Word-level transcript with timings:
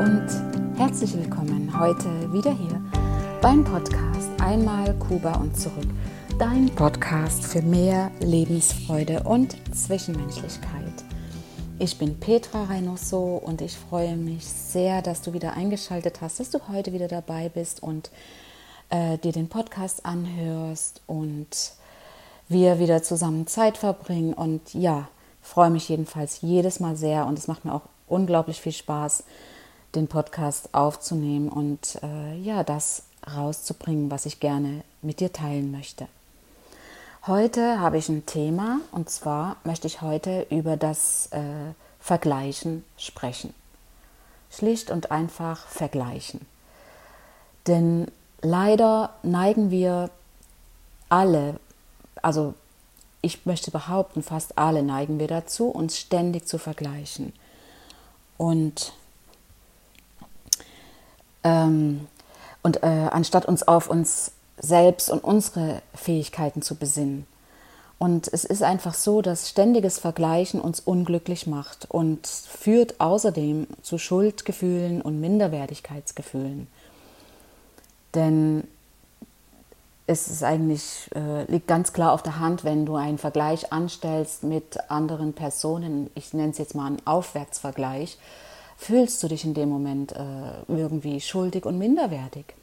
und 0.00 0.26
herzlich 0.76 1.16
willkommen 1.16 1.72
heute 1.78 2.32
wieder 2.32 2.52
hier 2.52 2.82
beim 3.40 3.62
Podcast 3.62 4.28
Einmal 4.40 4.92
Kuba 4.94 5.34
und 5.34 5.56
zurück. 5.56 5.86
Dein 6.36 6.68
Podcast 6.74 7.44
für 7.44 7.62
mehr 7.62 8.10
Lebensfreude 8.18 9.22
und 9.22 9.56
Zwischenmenschlichkeit. 9.72 11.04
Ich 11.78 11.96
bin 11.96 12.18
Petra 12.18 12.64
Reynoso 12.64 13.36
und 13.36 13.60
ich 13.60 13.76
freue 13.76 14.16
mich 14.16 14.44
sehr, 14.44 15.00
dass 15.00 15.22
du 15.22 15.32
wieder 15.32 15.52
eingeschaltet 15.52 16.20
hast, 16.20 16.40
dass 16.40 16.50
du 16.50 16.58
heute 16.68 16.92
wieder 16.92 17.06
dabei 17.06 17.48
bist 17.48 17.80
und 17.80 18.10
äh, 18.90 19.16
dir 19.18 19.32
den 19.32 19.48
Podcast 19.48 20.04
anhörst 20.04 21.02
und 21.06 21.72
wir 22.48 22.80
wieder 22.80 23.04
zusammen 23.04 23.46
Zeit 23.46 23.76
verbringen. 23.76 24.34
Und 24.34 24.74
ja, 24.74 25.08
freue 25.40 25.70
mich 25.70 25.88
jedenfalls 25.88 26.40
jedes 26.40 26.80
Mal 26.80 26.96
sehr 26.96 27.26
und 27.26 27.38
es 27.38 27.46
macht 27.46 27.64
mir 27.64 27.72
auch 27.74 27.82
unglaublich 28.08 28.60
viel 28.60 28.72
Spaß, 28.72 29.22
den 29.94 30.08
Podcast 30.08 30.68
aufzunehmen 30.72 31.48
und 31.48 31.98
äh, 32.02 32.36
ja, 32.38 32.64
das 32.64 33.04
rauszubringen, 33.34 34.10
was 34.10 34.26
ich 34.26 34.40
gerne 34.40 34.82
mit 35.02 35.20
dir 35.20 35.32
teilen 35.32 35.70
möchte. 35.70 36.08
Heute 37.26 37.80
habe 37.80 37.96
ich 37.96 38.08
ein 38.08 38.26
Thema 38.26 38.80
und 38.92 39.08
zwar 39.08 39.56
möchte 39.64 39.86
ich 39.86 40.02
heute 40.02 40.46
über 40.50 40.76
das 40.76 41.28
äh, 41.32 41.40
Vergleichen 42.00 42.84
sprechen. 42.98 43.54
Schlicht 44.50 44.90
und 44.90 45.10
einfach 45.10 45.66
vergleichen. 45.66 46.42
Denn 47.66 48.08
leider 48.42 49.14
neigen 49.22 49.70
wir 49.70 50.10
alle, 51.08 51.58
also 52.20 52.54
ich 53.22 53.46
möchte 53.46 53.70
behaupten, 53.70 54.22
fast 54.22 54.58
alle 54.58 54.82
neigen 54.82 55.18
wir 55.18 55.28
dazu, 55.28 55.68
uns 55.68 55.98
ständig 55.98 56.46
zu 56.46 56.58
vergleichen. 56.58 57.32
Und, 58.36 58.92
ähm, 61.44 62.06
und 62.62 62.82
äh, 62.82 63.08
anstatt 63.10 63.46
uns 63.46 63.62
auf 63.68 63.88
uns 63.88 64.32
selbst 64.58 65.10
und 65.10 65.22
unsere 65.22 65.82
Fähigkeiten 65.94 66.62
zu 66.62 66.74
besinnen. 66.76 67.26
Und 67.98 68.28
es 68.32 68.44
ist 68.44 68.62
einfach 68.62 68.94
so, 68.94 69.22
dass 69.22 69.48
ständiges 69.48 69.98
Vergleichen 69.98 70.60
uns 70.60 70.80
unglücklich 70.80 71.46
macht 71.46 71.90
und 71.90 72.26
führt 72.26 73.00
außerdem 73.00 73.66
zu 73.82 73.98
Schuldgefühlen 73.98 75.00
und 75.00 75.20
Minderwertigkeitsgefühlen. 75.20 76.66
Denn 78.14 78.64
es 80.06 80.28
ist 80.28 80.42
eigentlich, 80.42 81.08
äh, 81.14 81.44
liegt 81.50 81.66
ganz 81.66 81.92
klar 81.92 82.12
auf 82.12 82.22
der 82.22 82.38
Hand, 82.38 82.64
wenn 82.64 82.84
du 82.84 82.96
einen 82.96 83.18
Vergleich 83.18 83.72
anstellst 83.72 84.42
mit 84.42 84.78
anderen 84.90 85.32
Personen, 85.32 86.10
ich 86.14 86.34
nenne 86.34 86.50
es 86.50 86.58
jetzt 86.58 86.74
mal 86.74 86.86
einen 86.86 87.06
Aufwärtsvergleich, 87.06 88.18
fühlst 88.76 89.22
du 89.22 89.28
dich 89.28 89.44
in 89.44 89.54
dem 89.54 89.68
Moment 89.68 90.12
äh, 90.12 90.62
irgendwie 90.68 91.20
schuldig 91.20 91.64
und 91.66 91.78
minderwertig. 91.78 92.54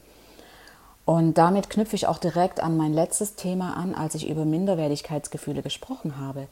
Und 1.04 1.34
damit 1.34 1.68
knüpfe 1.68 1.96
ich 1.96 2.06
auch 2.06 2.18
direkt 2.18 2.60
an 2.60 2.76
mein 2.76 2.92
letztes 2.92 3.34
Thema 3.34 3.76
an, 3.76 3.94
als 3.94 4.14
ich 4.14 4.28
über 4.28 4.44
Minderwertigkeitsgefühle 4.44 5.62
gesprochen 5.62 6.18
habe. 6.18 6.46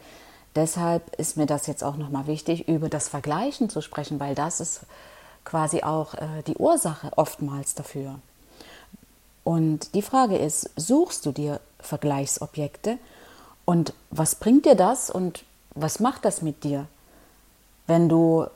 Deshalb 0.57 1.15
ist 1.17 1.37
mir 1.37 1.47
das 1.47 1.69
jetzt 1.69 1.85
auch 1.85 1.97
nochmal 1.97 2.27
wichtig, 2.27 2.67
über 2.67 2.89
das 2.89 3.09
Vergleichen 3.09 3.71
zu 3.71 3.81
sprechen, 3.81 4.19
weil 4.19 4.35
das 4.35 4.61
ist 4.61 4.81
quasi 5.45 5.83
auch 5.83 6.15
äh, 6.15 6.43
die 6.47 6.57
Ursache 6.57 7.13
oftmals 7.17 7.75
dafür. 7.75 8.17
Und 9.45 9.95
die 9.95 10.03
Frage 10.03 10.37
ist, 10.37 10.71
suchst 10.77 11.25
du 11.25 11.33
dir 11.33 11.61
Vergleichsobjekte 11.79 12.99
und 13.65 13.95
was 14.11 14.35
bringt 14.35 14.67
dir 14.67 14.75
das 14.75 15.11
und 15.11 15.45
was 15.75 16.01
macht 16.01 16.25
das 16.25 16.43
mit 16.43 16.65
dir, 16.65 16.87
wenn 17.87 18.09
du 18.09 18.47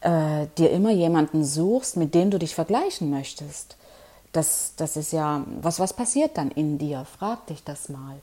äh, 0.00 0.46
dir 0.58 0.70
immer 0.70 0.90
jemanden 0.90 1.44
suchst, 1.44 1.96
mit 1.96 2.14
dem 2.14 2.30
du 2.30 2.38
dich 2.38 2.54
vergleichen 2.54 3.10
möchtest? 3.10 3.76
Das, 4.32 4.74
das 4.76 4.96
ist 4.96 5.12
ja, 5.12 5.44
was, 5.60 5.80
was 5.80 5.92
passiert 5.92 6.36
dann 6.38 6.50
in 6.50 6.78
dir? 6.78 7.04
Frag 7.18 7.46
dich 7.46 7.64
das 7.64 7.88
mal. 7.88 8.16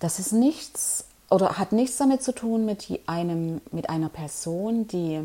Das 0.00 0.18
ist 0.18 0.32
nichts 0.32 1.04
oder 1.30 1.58
hat 1.58 1.72
nichts 1.72 1.96
damit 1.96 2.22
zu 2.22 2.32
tun 2.32 2.66
mit 2.66 3.00
einem, 3.06 3.60
mit 3.70 3.88
einer 3.88 4.08
Person, 4.08 4.86
die, 4.88 5.20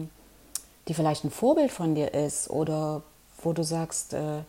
die 0.88 0.94
vielleicht 0.94 1.26
ein 1.26 1.32
Vorbild 1.32 1.72
von 1.72 1.96
dir 1.96 2.14
ist 2.14 2.50
oder 2.50 3.02
wo 3.42 3.54
du 3.54 3.64
sagst, 3.64 4.14
äh, 4.14 4.40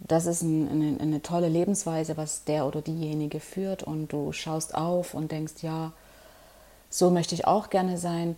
das 0.00 0.26
ist 0.26 0.42
ein, 0.42 0.68
eine, 0.68 1.00
eine, 1.00 1.22
tolle 1.22 1.48
Lebensweise, 1.48 2.16
was 2.16 2.44
der 2.44 2.66
oder 2.66 2.82
diejenige 2.82 3.38
führt 3.38 3.84
und 3.84 4.08
du 4.12 4.32
schaust 4.32 4.74
auf 4.74 5.14
und 5.14 5.30
denkst, 5.30 5.62
ja, 5.62 5.92
so 6.90 7.10
möchte 7.10 7.34
ich 7.34 7.46
auch 7.46 7.70
gerne 7.70 7.96
sein 7.96 8.36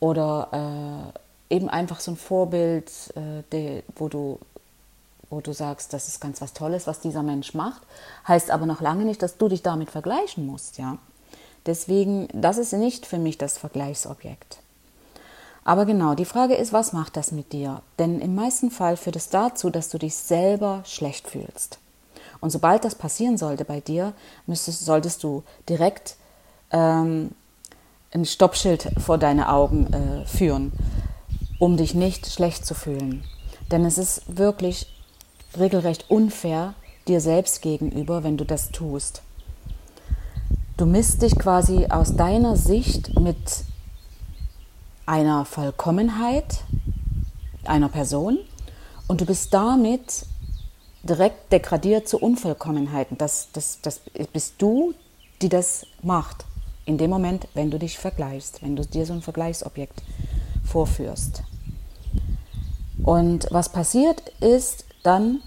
oder 0.00 1.12
äh, 1.50 1.54
eben 1.54 1.68
einfach 1.68 2.00
so 2.00 2.12
ein 2.12 2.16
Vorbild, 2.16 2.90
äh, 3.16 3.42
de, 3.52 3.82
wo 3.96 4.08
du 4.08 4.38
wo 5.30 5.40
du 5.40 5.52
sagst, 5.52 5.92
das 5.92 6.08
ist 6.08 6.20
ganz 6.20 6.40
was 6.40 6.54
Tolles, 6.54 6.86
was 6.86 7.00
dieser 7.00 7.22
Mensch 7.22 7.52
macht, 7.52 7.82
heißt 8.26 8.50
aber 8.50 8.64
noch 8.64 8.80
lange 8.80 9.04
nicht, 9.04 9.22
dass 9.22 9.36
du 9.36 9.48
dich 9.48 9.62
damit 9.62 9.90
vergleichen 9.90 10.46
musst, 10.46 10.78
ja. 10.78 10.96
Deswegen, 11.66 12.28
das 12.32 12.56
ist 12.56 12.72
nicht 12.72 13.04
für 13.04 13.18
mich 13.18 13.36
das 13.36 13.58
Vergleichsobjekt. 13.58 14.58
Aber 15.64 15.84
genau, 15.84 16.14
die 16.14 16.24
Frage 16.24 16.54
ist, 16.54 16.72
was 16.72 16.94
macht 16.94 17.14
das 17.18 17.30
mit 17.30 17.52
dir? 17.52 17.82
Denn 17.98 18.20
im 18.20 18.34
meisten 18.34 18.70
Fall 18.70 18.96
führt 18.96 19.16
es 19.16 19.28
dazu, 19.28 19.68
dass 19.68 19.90
du 19.90 19.98
dich 19.98 20.14
selber 20.14 20.80
schlecht 20.86 21.28
fühlst. 21.28 21.78
Und 22.40 22.50
sobald 22.50 22.86
das 22.86 22.94
passieren 22.94 23.36
sollte 23.36 23.66
bei 23.66 23.80
dir, 23.80 24.14
müsstest, 24.46 24.86
solltest 24.86 25.22
du 25.22 25.42
direkt 25.68 26.16
ähm, 26.70 27.32
ein 28.12 28.24
Stoppschild 28.24 28.90
vor 28.98 29.18
deine 29.18 29.50
Augen 29.50 29.92
äh, 29.92 30.26
führen, 30.26 30.72
um 31.58 31.76
dich 31.76 31.94
nicht 31.94 32.26
schlecht 32.26 32.64
zu 32.64 32.74
fühlen. 32.74 33.24
Denn 33.70 33.84
es 33.84 33.98
ist 33.98 34.22
wirklich 34.38 34.86
regelrecht 35.58 36.10
unfair 36.10 36.74
dir 37.06 37.20
selbst 37.20 37.62
gegenüber, 37.62 38.22
wenn 38.22 38.36
du 38.36 38.44
das 38.44 38.70
tust. 38.70 39.22
Du 40.76 40.86
misst 40.86 41.22
dich 41.22 41.36
quasi 41.38 41.86
aus 41.86 42.14
deiner 42.14 42.56
Sicht 42.56 43.18
mit 43.18 43.36
einer 45.06 45.44
Vollkommenheit 45.44 46.62
einer 47.64 47.88
Person 47.88 48.38
und 49.06 49.20
du 49.20 49.26
bist 49.26 49.52
damit 49.52 50.26
direkt 51.02 51.52
degradiert 51.52 52.08
zu 52.08 52.18
Unvollkommenheiten. 52.18 53.18
Das, 53.18 53.48
das, 53.52 53.80
das 53.82 54.00
bist 54.32 54.54
du, 54.58 54.94
die 55.42 55.48
das 55.48 55.86
macht. 56.02 56.44
In 56.88 56.96
dem 56.96 57.10
Moment, 57.10 57.48
wenn 57.52 57.70
du 57.70 57.78
dich 57.78 57.98
vergleichst, 57.98 58.62
wenn 58.62 58.74
du 58.74 58.82
dir 58.82 59.04
so 59.04 59.12
ein 59.12 59.20
Vergleichsobjekt 59.20 60.02
vorführst. 60.64 61.42
Und 63.04 63.46
was 63.50 63.68
passiert 63.68 64.22
ist, 64.40 64.86
dann, 65.02 65.42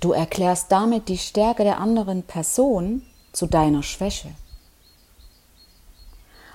du 0.00 0.12
erklärst 0.12 0.70
damit 0.70 1.08
die 1.08 1.18
Stärke 1.18 1.64
der 1.64 1.80
anderen 1.80 2.22
Person 2.22 3.02
zu 3.32 3.48
deiner 3.48 3.82
Schwäche. 3.82 4.28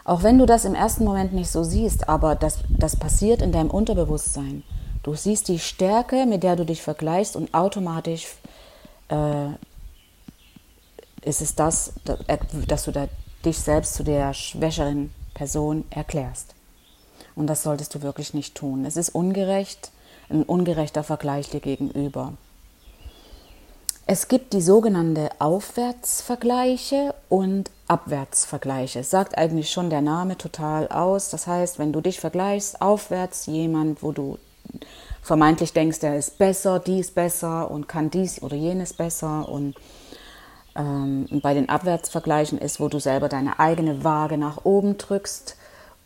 Auch 0.06 0.24
wenn 0.24 0.38
du 0.38 0.46
das 0.46 0.64
im 0.64 0.74
ersten 0.74 1.04
Moment 1.04 1.34
nicht 1.34 1.52
so 1.52 1.66
siehst, 1.66 2.08
aber 2.08 2.36
das, 2.36 2.60
das 2.70 2.96
passiert 2.96 3.42
in 3.42 3.52
deinem 3.52 3.72
Unterbewusstsein. 3.72 4.64
Du 5.04 5.16
siehst 5.16 5.50
die 5.50 5.60
Stärke, 5.60 6.26
mit 6.26 6.44
der 6.44 6.56
du 6.56 6.64
dich 6.64 6.82
vergleichst 6.82 7.36
und 7.36 7.54
automatisch 7.54 8.26
äh, 9.10 9.50
ist 11.24 11.42
es 11.42 11.56
das, 11.56 11.92
dass 12.06 12.86
du 12.86 12.94
da 12.94 13.10
dich 13.46 13.60
selbst 13.60 13.94
zu 13.96 14.04
der 14.04 14.34
schwächeren 14.34 15.14
Person 15.34 15.86
erklärst. 15.90 16.56
Und 17.36 17.48
das 17.48 17.64
solltest 17.64 17.96
du 17.96 18.02
wirklich 18.02 18.34
nicht 18.34 18.56
tun. 18.56 18.86
Es 18.86 18.98
ist 18.98 19.10
ungerecht, 19.10 19.92
ein 20.30 20.44
ungerechter 20.44 21.04
Vergleich 21.04 21.50
dir 21.50 21.62
gegenüber. 21.62 22.34
Es 24.12 24.28
gibt 24.28 24.54
die 24.54 24.62
sogenannte 24.62 25.30
Aufwärtsvergleiche 25.38 27.14
und 27.30 27.70
Abwärtsvergleiche. 27.88 29.02
Es 29.02 29.12
sagt 29.12 29.38
eigentlich 29.38 29.70
schon 29.70 29.92
der 29.92 30.02
Name 30.02 30.36
total 30.36 30.88
aus. 30.88 31.30
Das 31.30 31.46
heißt, 31.46 31.78
wenn 31.78 31.94
du 31.94 32.02
dich 32.02 32.20
vergleichst, 32.20 32.82
aufwärts 32.82 33.46
jemand, 33.46 34.02
wo 34.02 34.12
du 34.12 34.40
vermeintlich 35.22 35.74
denkst, 35.74 36.00
der 36.00 36.18
ist 36.18 36.40
besser, 36.40 36.80
dies 36.80 37.12
besser 37.12 37.70
und 37.70 37.88
kann 37.88 38.10
dies 38.10 38.42
oder 38.42 38.56
jenes 38.56 38.94
besser. 38.94 39.48
Und 39.48 39.76
ähm, 40.80 41.28
bei 41.42 41.54
den 41.54 41.70
Abwärtsvergleichen 41.70 42.58
ist, 42.58 42.80
wo 42.80 42.88
du 42.88 43.00
selber 43.00 43.28
deine 43.28 43.60
eigene 43.60 44.04
Waage 44.04 44.38
nach 44.38 44.64
oben 44.64 44.98
drückst, 44.98 45.58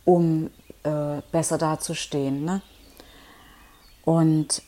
um 0.03 0.49
äh, 0.83 1.21
besser 1.31 1.57
dazustehen. 1.57 2.43
Ne? 2.43 2.61
Und 4.03 4.63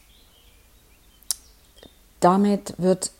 damit 2.19 2.75
wird, 2.78 3.12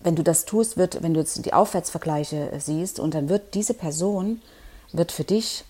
wenn 0.00 0.16
du 0.16 0.22
das 0.22 0.44
tust, 0.44 0.76
wird, 0.76 1.02
wenn 1.02 1.12
du 1.12 1.20
jetzt 1.20 1.44
die 1.44 1.52
Aufwärtsvergleiche 1.52 2.52
siehst, 2.58 3.00
und 3.00 3.14
dann 3.14 3.28
wird 3.28 3.54
diese 3.54 3.74
Person 3.74 4.40
wird 4.92 5.12
für 5.12 5.24
dich 5.24 5.64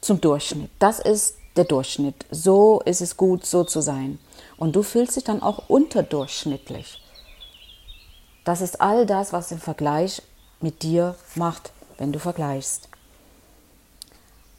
zum 0.00 0.20
Durchschnitt. 0.20 0.70
Das 0.78 0.98
ist 0.98 1.36
der 1.56 1.64
Durchschnitt. 1.64 2.26
So 2.30 2.82
ist 2.84 3.00
es 3.00 3.16
gut, 3.16 3.46
so 3.46 3.64
zu 3.64 3.80
sein. 3.80 4.18
Und 4.56 4.76
du 4.76 4.82
fühlst 4.82 5.16
dich 5.16 5.24
dann 5.24 5.42
auch 5.42 5.68
unterdurchschnittlich. 5.68 7.01
Das 8.44 8.60
ist 8.60 8.80
all 8.80 9.06
das, 9.06 9.32
was 9.32 9.52
im 9.52 9.58
Vergleich 9.58 10.22
mit 10.60 10.82
dir 10.82 11.14
macht, 11.34 11.72
wenn 11.98 12.12
du 12.12 12.18
vergleichst. 12.18 12.88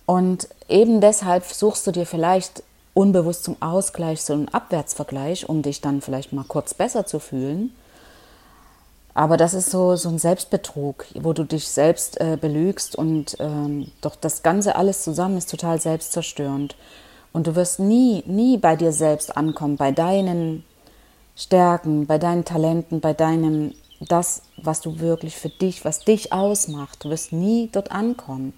Und 0.05 0.47
eben 0.67 1.01
deshalb 1.01 1.45
suchst 1.45 1.87
du 1.87 1.91
dir 1.91 2.05
vielleicht 2.05 2.63
unbewusst 2.93 3.43
zum 3.43 3.61
Ausgleich 3.61 4.21
so 4.21 4.33
einen 4.33 4.49
Abwärtsvergleich, 4.49 5.49
um 5.49 5.61
dich 5.61 5.81
dann 5.81 6.01
vielleicht 6.01 6.33
mal 6.33 6.45
kurz 6.45 6.73
besser 6.73 7.05
zu 7.05 7.19
fühlen. 7.19 7.73
Aber 9.15 9.37
das 9.37 9.53
ist 9.53 9.69
so, 9.69 9.95
so 9.95 10.09
ein 10.09 10.17
Selbstbetrug, 10.17 11.05
wo 11.15 11.33
du 11.33 11.43
dich 11.43 11.67
selbst 11.67 12.19
äh, 12.19 12.37
belügst 12.39 12.95
und 12.95 13.37
ähm, 13.39 13.91
doch 14.01 14.15
das 14.15 14.41
Ganze 14.41 14.75
alles 14.75 15.03
zusammen 15.03 15.37
ist 15.37 15.51
total 15.51 15.79
selbstzerstörend. 15.79 16.75
Und 17.31 17.47
du 17.47 17.55
wirst 17.55 17.79
nie, 17.79 18.23
nie 18.25 18.57
bei 18.57 18.75
dir 18.75 18.91
selbst 18.91 19.35
ankommen, 19.37 19.77
bei 19.77 19.91
deinen 19.91 20.63
Stärken, 21.35 22.05
bei 22.05 22.17
deinen 22.17 22.45
Talenten, 22.45 22.99
bei 22.99 23.13
deinem, 23.13 23.73
das, 23.99 24.43
was 24.57 24.81
du 24.81 24.99
wirklich 24.99 25.35
für 25.35 25.49
dich, 25.49 25.83
was 25.85 25.99
dich 26.05 26.31
ausmacht. 26.31 27.03
Du 27.03 27.09
wirst 27.09 27.33
nie 27.33 27.69
dort 27.71 27.91
ankommen, 27.91 28.53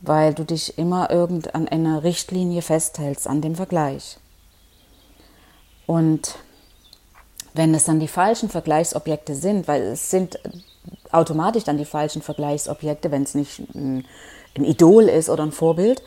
weil 0.00 0.34
du 0.34 0.44
dich 0.44 0.78
immer 0.78 1.10
irgend 1.10 1.54
an 1.54 1.68
einer 1.68 2.02
Richtlinie 2.02 2.62
festhältst, 2.62 3.26
an 3.26 3.40
dem 3.40 3.54
Vergleich. 3.54 4.18
Und 5.86 6.36
wenn 7.54 7.74
es 7.74 7.84
dann 7.84 7.98
die 7.98 8.08
falschen 8.08 8.48
Vergleichsobjekte 8.48 9.34
sind, 9.34 9.66
weil 9.66 9.82
es 9.82 10.10
sind 10.10 10.38
automatisch 11.10 11.64
dann 11.64 11.78
die 11.78 11.84
falschen 11.84 12.22
Vergleichsobjekte, 12.22 13.10
wenn 13.10 13.24
es 13.24 13.34
nicht 13.34 13.60
ein, 13.74 14.04
ein 14.56 14.64
Idol 14.64 15.04
ist 15.04 15.28
oder 15.28 15.42
ein 15.42 15.52
Vorbild. 15.52 16.02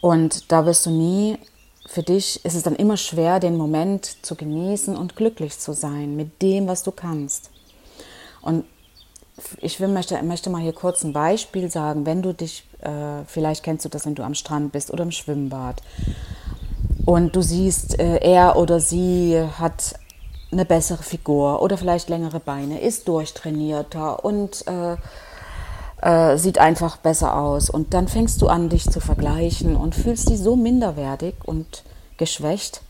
Und 0.00 0.50
da 0.50 0.66
wirst 0.66 0.86
du 0.86 0.90
nie, 0.90 1.38
für 1.86 2.02
dich 2.02 2.44
ist 2.44 2.54
es 2.54 2.62
dann 2.62 2.76
immer 2.76 2.96
schwer, 2.96 3.40
den 3.40 3.56
Moment 3.56 4.24
zu 4.24 4.34
genießen 4.34 4.96
und 4.96 5.16
glücklich 5.16 5.58
zu 5.58 5.72
sein 5.72 6.16
mit 6.16 6.40
dem, 6.42 6.66
was 6.66 6.82
du 6.82 6.90
kannst. 6.92 7.50
Und 8.40 8.64
ich 9.60 9.80
will, 9.80 9.88
möchte, 9.88 10.22
möchte 10.22 10.50
mal 10.50 10.62
hier 10.62 10.72
kurz 10.72 11.02
ein 11.02 11.12
Beispiel 11.12 11.70
sagen. 11.70 12.06
Wenn 12.06 12.22
du 12.22 12.32
dich, 12.32 12.64
äh, 12.80 13.24
vielleicht 13.26 13.64
kennst 13.64 13.84
du 13.84 13.88
das, 13.88 14.06
wenn 14.06 14.14
du 14.14 14.22
am 14.22 14.34
Strand 14.34 14.72
bist 14.72 14.90
oder 14.92 15.02
im 15.02 15.10
Schwimmbad 15.10 15.82
und 17.04 17.34
du 17.34 17.42
siehst, 17.42 17.98
äh, 17.98 18.18
er 18.18 18.56
oder 18.56 18.80
sie 18.80 19.38
hat 19.58 19.94
eine 20.52 20.64
bessere 20.64 21.02
Figur 21.02 21.60
oder 21.62 21.76
vielleicht 21.76 22.08
längere 22.08 22.38
Beine, 22.38 22.80
ist 22.80 23.08
durchtrainierter 23.08 24.24
und 24.24 24.66
äh, 24.68 24.96
äh, 26.04 26.36
sieht 26.36 26.58
einfach 26.58 26.98
besser 26.98 27.36
aus. 27.36 27.70
Und 27.70 27.94
dann 27.94 28.08
fängst 28.08 28.42
du 28.42 28.48
an, 28.48 28.68
dich 28.68 28.88
zu 28.90 29.00
vergleichen 29.00 29.74
und 29.74 29.94
fühlst 29.94 30.28
dich 30.28 30.38
so 30.38 30.54
minderwertig 30.54 31.34
und 31.44 31.82
geschwächt, 32.18 32.82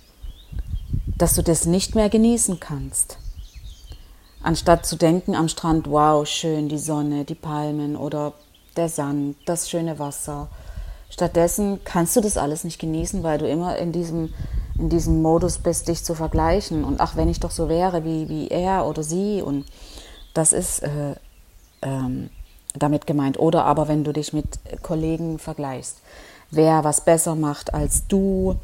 dass 1.16 1.34
du 1.34 1.43
das 1.43 1.64
nicht 1.64 1.94
mehr 1.94 2.11
genießen 2.11 2.58
kannst. 2.58 3.19
Anstatt 4.43 4.84
zu 4.84 4.96
denken 4.96 5.37
am 5.37 5.49
Strand, 5.49 5.88
wow, 5.88 6.26
schön, 6.26 6.69
die 6.69 6.78
Sonne, 6.78 7.25
die 7.25 7.37
Palmen 7.37 7.96
oder 7.96 8.32
der 8.76 8.88
Sand, 8.88 9.37
das 9.46 9.70
schöne 9.70 10.00
Wasser. 10.00 10.49
Stattdessen 11.08 11.78
kannst 11.84 12.16
du 12.16 12.20
das 12.20 12.37
alles 12.37 12.64
nicht 12.64 12.81
genießen, 12.81 13.22
weil 13.22 13.38
du 13.38 13.49
immer 13.49 13.78
in 13.78 13.93
diesem 13.93 14.34
in 14.76 14.88
diesem 14.88 15.22
Modus 15.22 15.58
bist, 15.58 15.87
dich 15.87 16.02
zu 16.02 16.16
vergleichen. 16.16 16.82
Und 16.82 17.00
ach, 17.00 17.14
wenn 17.14 17.28
ich 17.28 17.38
doch 17.38 17.52
so 17.52 17.69
wäre 17.69 18.05
wie, 18.05 18.28
wie 18.28 18.49
er 18.49 18.87
oder 18.87 19.05
sie. 19.05 19.40
Und 19.40 19.66
das 20.34 20.52
ist 20.52 20.82
äh, 20.82 21.14
ähm, 21.81 22.28
damit 22.75 23.06
gemeint. 23.06 23.38
Oder 23.38 23.65
aber 23.65 23.88
wenn 23.88 24.05
du 24.05 24.12
dich 24.12 24.32
mit 24.32 24.59
Kollegen 24.82 25.38
vergleichst, 25.38 25.99
wer 26.50 26.85
was 26.85 27.03
besser 27.03 27.35
macht 27.35 27.75
als 27.75 28.06
du 28.06 28.56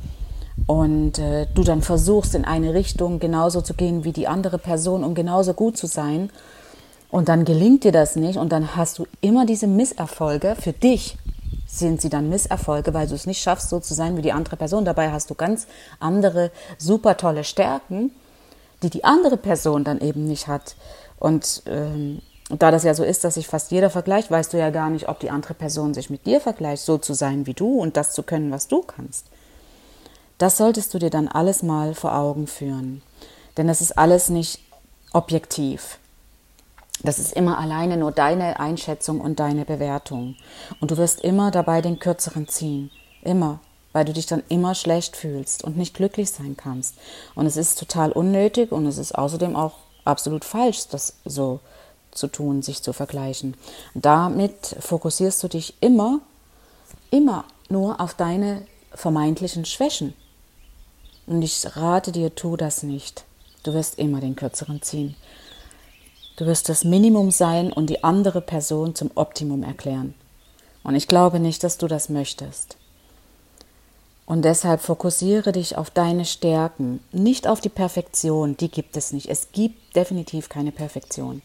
und 0.66 1.18
äh, 1.18 1.46
du 1.54 1.62
dann 1.62 1.82
versuchst 1.82 2.34
in 2.34 2.44
eine 2.44 2.74
Richtung 2.74 3.18
genauso 3.18 3.62
zu 3.62 3.74
gehen 3.74 4.04
wie 4.04 4.12
die 4.12 4.28
andere 4.28 4.58
Person, 4.58 5.04
um 5.04 5.14
genauso 5.14 5.54
gut 5.54 5.76
zu 5.76 5.86
sein. 5.86 6.30
Und 7.10 7.28
dann 7.28 7.44
gelingt 7.44 7.84
dir 7.84 7.92
das 7.92 8.14
nicht 8.14 8.38
und 8.38 8.52
dann 8.52 8.76
hast 8.76 8.98
du 8.98 9.06
immer 9.20 9.46
diese 9.46 9.66
Misserfolge 9.66 10.54
für 10.60 10.72
dich 10.72 11.16
sind 11.66 12.00
sie 12.00 12.08
dann 12.08 12.28
Misserfolge, 12.28 12.92
weil 12.94 13.06
du 13.06 13.14
es 13.14 13.26
nicht 13.26 13.42
schaffst, 13.42 13.68
so 13.68 13.78
zu 13.78 13.94
sein 13.94 14.16
wie 14.16 14.22
die 14.22 14.32
andere 14.32 14.56
Person. 14.56 14.84
Dabei 14.84 15.12
hast 15.12 15.30
du 15.30 15.34
ganz 15.34 15.68
andere, 16.00 16.50
super 16.78 17.16
tolle 17.16 17.44
Stärken, 17.44 18.10
die 18.82 18.90
die 18.90 19.04
andere 19.04 19.36
Person 19.36 19.84
dann 19.84 20.00
eben 20.00 20.26
nicht 20.26 20.48
hat. 20.48 20.74
Und 21.18 21.62
ähm, 21.66 22.22
da 22.50 22.70
das 22.70 22.84
ja 22.84 22.94
so 22.94 23.04
ist, 23.04 23.24
dass 23.24 23.34
sich 23.34 23.46
fast 23.46 23.70
jeder 23.70 23.90
vergleicht, 23.90 24.30
weißt 24.30 24.52
du 24.52 24.58
ja 24.58 24.70
gar 24.70 24.90
nicht, 24.90 25.08
ob 25.08 25.20
die 25.20 25.30
andere 25.30 25.54
Person 25.54 25.94
sich 25.94 26.10
mit 26.10 26.26
dir 26.26 26.40
vergleicht, 26.40 26.82
so 26.82 26.98
zu 26.98 27.14
sein 27.14 27.46
wie 27.46 27.54
du 27.54 27.78
und 27.78 27.96
das 27.96 28.12
zu 28.12 28.22
können, 28.22 28.50
was 28.50 28.66
du 28.66 28.82
kannst. 28.82 29.26
Das 30.38 30.56
solltest 30.56 30.92
du 30.94 30.98
dir 30.98 31.10
dann 31.10 31.28
alles 31.28 31.62
mal 31.62 31.94
vor 31.94 32.16
Augen 32.16 32.46
führen. 32.46 33.02
Denn 33.56 33.68
das 33.68 33.80
ist 33.80 33.98
alles 33.98 34.30
nicht 34.30 34.60
objektiv. 35.12 35.98
Das 37.02 37.18
ist 37.18 37.32
immer 37.34 37.58
alleine 37.58 37.96
nur 37.96 38.10
deine 38.10 38.58
Einschätzung 38.58 39.20
und 39.20 39.38
deine 39.38 39.64
Bewertung. 39.64 40.36
Und 40.80 40.90
du 40.90 40.96
wirst 40.96 41.20
immer 41.20 41.50
dabei 41.50 41.82
den 41.82 41.98
Kürzeren 41.98 42.48
ziehen. 42.48 42.90
Immer. 43.22 43.60
Weil 43.92 44.04
du 44.04 44.12
dich 44.12 44.26
dann 44.26 44.42
immer 44.48 44.74
schlecht 44.74 45.16
fühlst 45.16 45.64
und 45.64 45.76
nicht 45.76 45.94
glücklich 45.94 46.30
sein 46.30 46.56
kannst. 46.56 46.94
Und 47.34 47.46
es 47.46 47.56
ist 47.56 47.78
total 47.78 48.12
unnötig 48.12 48.72
und 48.72 48.86
es 48.86 48.98
ist 48.98 49.14
außerdem 49.16 49.56
auch 49.56 49.74
absolut 50.04 50.44
falsch, 50.44 50.88
das 50.88 51.16
so 51.24 51.60
zu 52.12 52.28
tun, 52.28 52.62
sich 52.62 52.82
zu 52.82 52.92
vergleichen. 52.92 53.54
Damit 53.94 54.76
fokussierst 54.80 55.42
du 55.42 55.48
dich 55.48 55.74
immer, 55.80 56.20
immer 57.10 57.44
nur 57.68 58.00
auf 58.00 58.14
deine 58.14 58.62
vermeintlichen 58.92 59.64
Schwächen. 59.64 60.14
Und 61.26 61.42
ich 61.42 61.76
rate 61.76 62.12
dir, 62.12 62.34
tu 62.34 62.56
das 62.56 62.82
nicht. 62.82 63.24
Du 63.62 63.74
wirst 63.74 63.98
immer 63.98 64.20
den 64.20 64.36
Kürzeren 64.36 64.82
ziehen. 64.82 65.14
Du 66.36 66.46
wirst 66.46 66.68
das 66.68 66.84
Minimum 66.84 67.30
sein 67.30 67.72
und 67.72 67.88
die 67.88 68.02
andere 68.02 68.40
Person 68.40 68.94
zum 68.94 69.10
Optimum 69.14 69.62
erklären. 69.62 70.14
Und 70.82 70.94
ich 70.94 71.06
glaube 71.06 71.38
nicht, 71.38 71.62
dass 71.62 71.76
du 71.76 71.86
das 71.86 72.08
möchtest. 72.08 72.76
Und 74.24 74.44
deshalb 74.44 74.80
fokussiere 74.80 75.52
dich 75.52 75.76
auf 75.76 75.90
deine 75.90 76.24
Stärken, 76.24 77.00
nicht 77.12 77.46
auf 77.48 77.60
die 77.60 77.68
Perfektion, 77.68 78.56
die 78.56 78.70
gibt 78.70 78.96
es 78.96 79.12
nicht. 79.12 79.28
Es 79.28 79.48
gibt 79.52 79.96
definitiv 79.96 80.48
keine 80.48 80.72
Perfektion. 80.72 81.42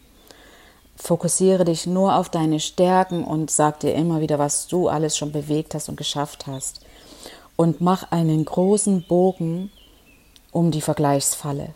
Fokussiere 0.96 1.66
dich 1.66 1.86
nur 1.86 2.16
auf 2.16 2.30
deine 2.30 2.60
Stärken 2.60 3.24
und 3.24 3.52
sag 3.52 3.80
dir 3.82 3.94
immer 3.94 4.22
wieder, 4.22 4.40
was 4.40 4.68
du 4.68 4.88
alles 4.88 5.18
schon 5.18 5.32
bewegt 5.32 5.76
hast 5.76 5.90
und 5.90 5.98
geschafft 5.98 6.48
hast. 6.48 6.82
Und 7.56 7.82
mach 7.82 8.12
einen 8.12 8.44
großen 8.46 9.06
Bogen 9.08 9.72
um 10.52 10.72
die 10.72 10.82
Vergleichsfalle. 10.82 11.74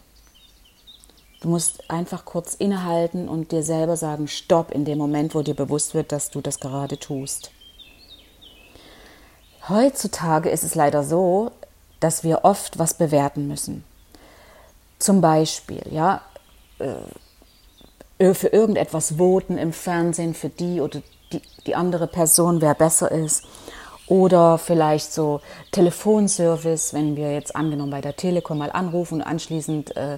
Du 1.42 1.48
musst 1.48 1.90
einfach 1.90 2.26
kurz 2.26 2.54
innehalten 2.54 3.30
und 3.30 3.52
dir 3.52 3.64
selber 3.64 3.96
sagen, 3.96 4.28
stopp 4.28 4.72
in 4.72 4.84
dem 4.84 4.98
Moment, 4.98 5.36
wo 5.36 5.42
dir 5.42 5.54
bewusst 5.54 5.94
wird, 5.94 6.12
dass 6.12 6.32
du 6.32 6.42
das 6.42 6.60
gerade 6.60 6.98
tust. 6.98 7.52
Heutzutage 9.70 10.50
ist 10.50 10.64
es 10.64 10.76
leider 10.76 11.04
so, 11.04 11.52
dass 12.00 12.24
wir 12.24 12.44
oft 12.44 12.80
was 12.80 12.94
bewerten 12.94 13.48
müssen. 13.48 13.84
Zum 14.98 15.22
Beispiel, 15.22 15.82
ja, 15.92 16.22
äh, 16.80 16.96
für 18.20 18.48
irgendetwas 18.50 19.18
voten 19.18 19.58
im 19.58 19.72
Fernsehen 19.72 20.34
für 20.34 20.50
die 20.50 20.82
oder 20.82 21.02
die, 21.32 21.42
die 21.66 21.76
andere 21.76 22.08
Person, 22.08 22.62
wer 22.62 22.74
besser 22.74 23.12
ist. 23.12 23.46
Oder 24.08 24.58
vielleicht 24.58 25.14
so 25.14 25.40
Telefonservice, 25.72 26.94
wenn 26.94 27.16
wir 27.16 27.32
jetzt 27.32 27.56
angenommen 27.56 27.92
bei 27.92 28.02
der 28.02 28.16
Telekom 28.16 28.58
mal 28.58 28.72
anrufen 28.72 29.16
und 29.16 29.22
anschließend 29.22 29.96
äh, 29.96 30.18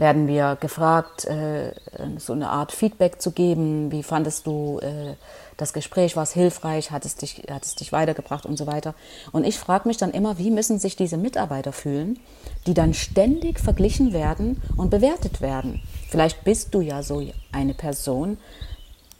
werden 0.00 0.26
wir 0.26 0.56
gefragt, 0.58 1.26
äh, 1.26 1.72
so 2.16 2.32
eine 2.32 2.48
Art 2.48 2.72
Feedback 2.72 3.20
zu 3.20 3.32
geben. 3.32 3.92
Wie 3.92 4.02
fandest 4.02 4.46
du 4.46 4.78
äh, 4.80 5.14
das 5.58 5.74
Gespräch? 5.74 6.16
War 6.16 6.22
es 6.22 6.32
hilfreich? 6.32 6.90
Hat 6.90 7.04
es, 7.04 7.16
dich, 7.16 7.42
hat 7.50 7.66
es 7.66 7.74
dich 7.74 7.92
weitergebracht 7.92 8.46
und 8.46 8.56
so 8.56 8.66
weiter? 8.66 8.94
Und 9.30 9.46
ich 9.46 9.58
frage 9.58 9.86
mich 9.86 9.98
dann 9.98 10.10
immer, 10.12 10.38
wie 10.38 10.50
müssen 10.50 10.78
sich 10.78 10.96
diese 10.96 11.18
Mitarbeiter 11.18 11.72
fühlen, 11.72 12.18
die 12.66 12.72
dann 12.72 12.94
ständig 12.94 13.60
verglichen 13.60 14.14
werden 14.14 14.62
und 14.74 14.88
bewertet 14.88 15.42
werden? 15.42 15.82
Vielleicht 16.08 16.44
bist 16.44 16.74
du 16.74 16.80
ja 16.80 17.02
so 17.02 17.22
eine 17.52 17.74
Person, 17.74 18.38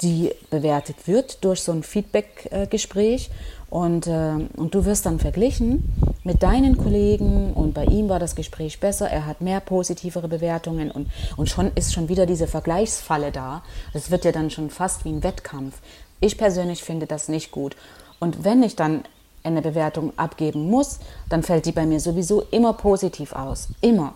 die 0.00 0.32
bewertet 0.48 1.06
wird 1.06 1.44
durch 1.44 1.60
so 1.60 1.72
ein 1.72 1.82
Feedback-Gespräch 1.82 3.30
und, 3.70 4.08
äh, 4.08 4.34
und 4.56 4.74
du 4.74 4.84
wirst 4.84 5.06
dann 5.06 5.20
verglichen 5.20 5.92
mit 6.24 6.42
deinen 6.42 6.76
Kollegen 6.76 7.52
und 7.54 7.72
bei 7.72 7.84
ihm 7.84 8.08
war 8.08 8.18
das 8.18 8.34
Gespräch 8.34 8.80
besser, 8.80 9.08
er 9.08 9.26
hat 9.26 9.40
mehr 9.40 9.60
positivere 9.60 10.28
Bewertungen 10.28 10.90
und, 10.90 11.08
und 11.36 11.48
schon 11.48 11.70
ist 11.76 11.94
schon 11.94 12.08
wieder 12.08 12.26
diese 12.26 12.48
Vergleichsfalle 12.48 13.30
da. 13.30 13.62
Das 13.92 14.10
wird 14.10 14.24
ja 14.24 14.32
dann 14.32 14.50
schon 14.50 14.70
fast 14.70 15.04
wie 15.04 15.10
ein 15.10 15.22
Wettkampf. 15.22 15.78
Ich 16.20 16.36
persönlich 16.36 16.82
finde 16.82 17.06
das 17.06 17.28
nicht 17.28 17.52
gut. 17.52 17.76
Und 18.18 18.44
wenn 18.44 18.62
ich 18.62 18.76
dann 18.76 19.04
eine 19.44 19.62
Bewertung 19.62 20.12
abgeben 20.18 20.68
muss, 20.68 20.98
dann 21.28 21.42
fällt 21.42 21.64
die 21.64 21.72
bei 21.72 21.86
mir 21.86 22.00
sowieso 22.00 22.42
immer 22.50 22.74
positiv 22.74 23.32
aus. 23.32 23.68
Immer. 23.80 24.14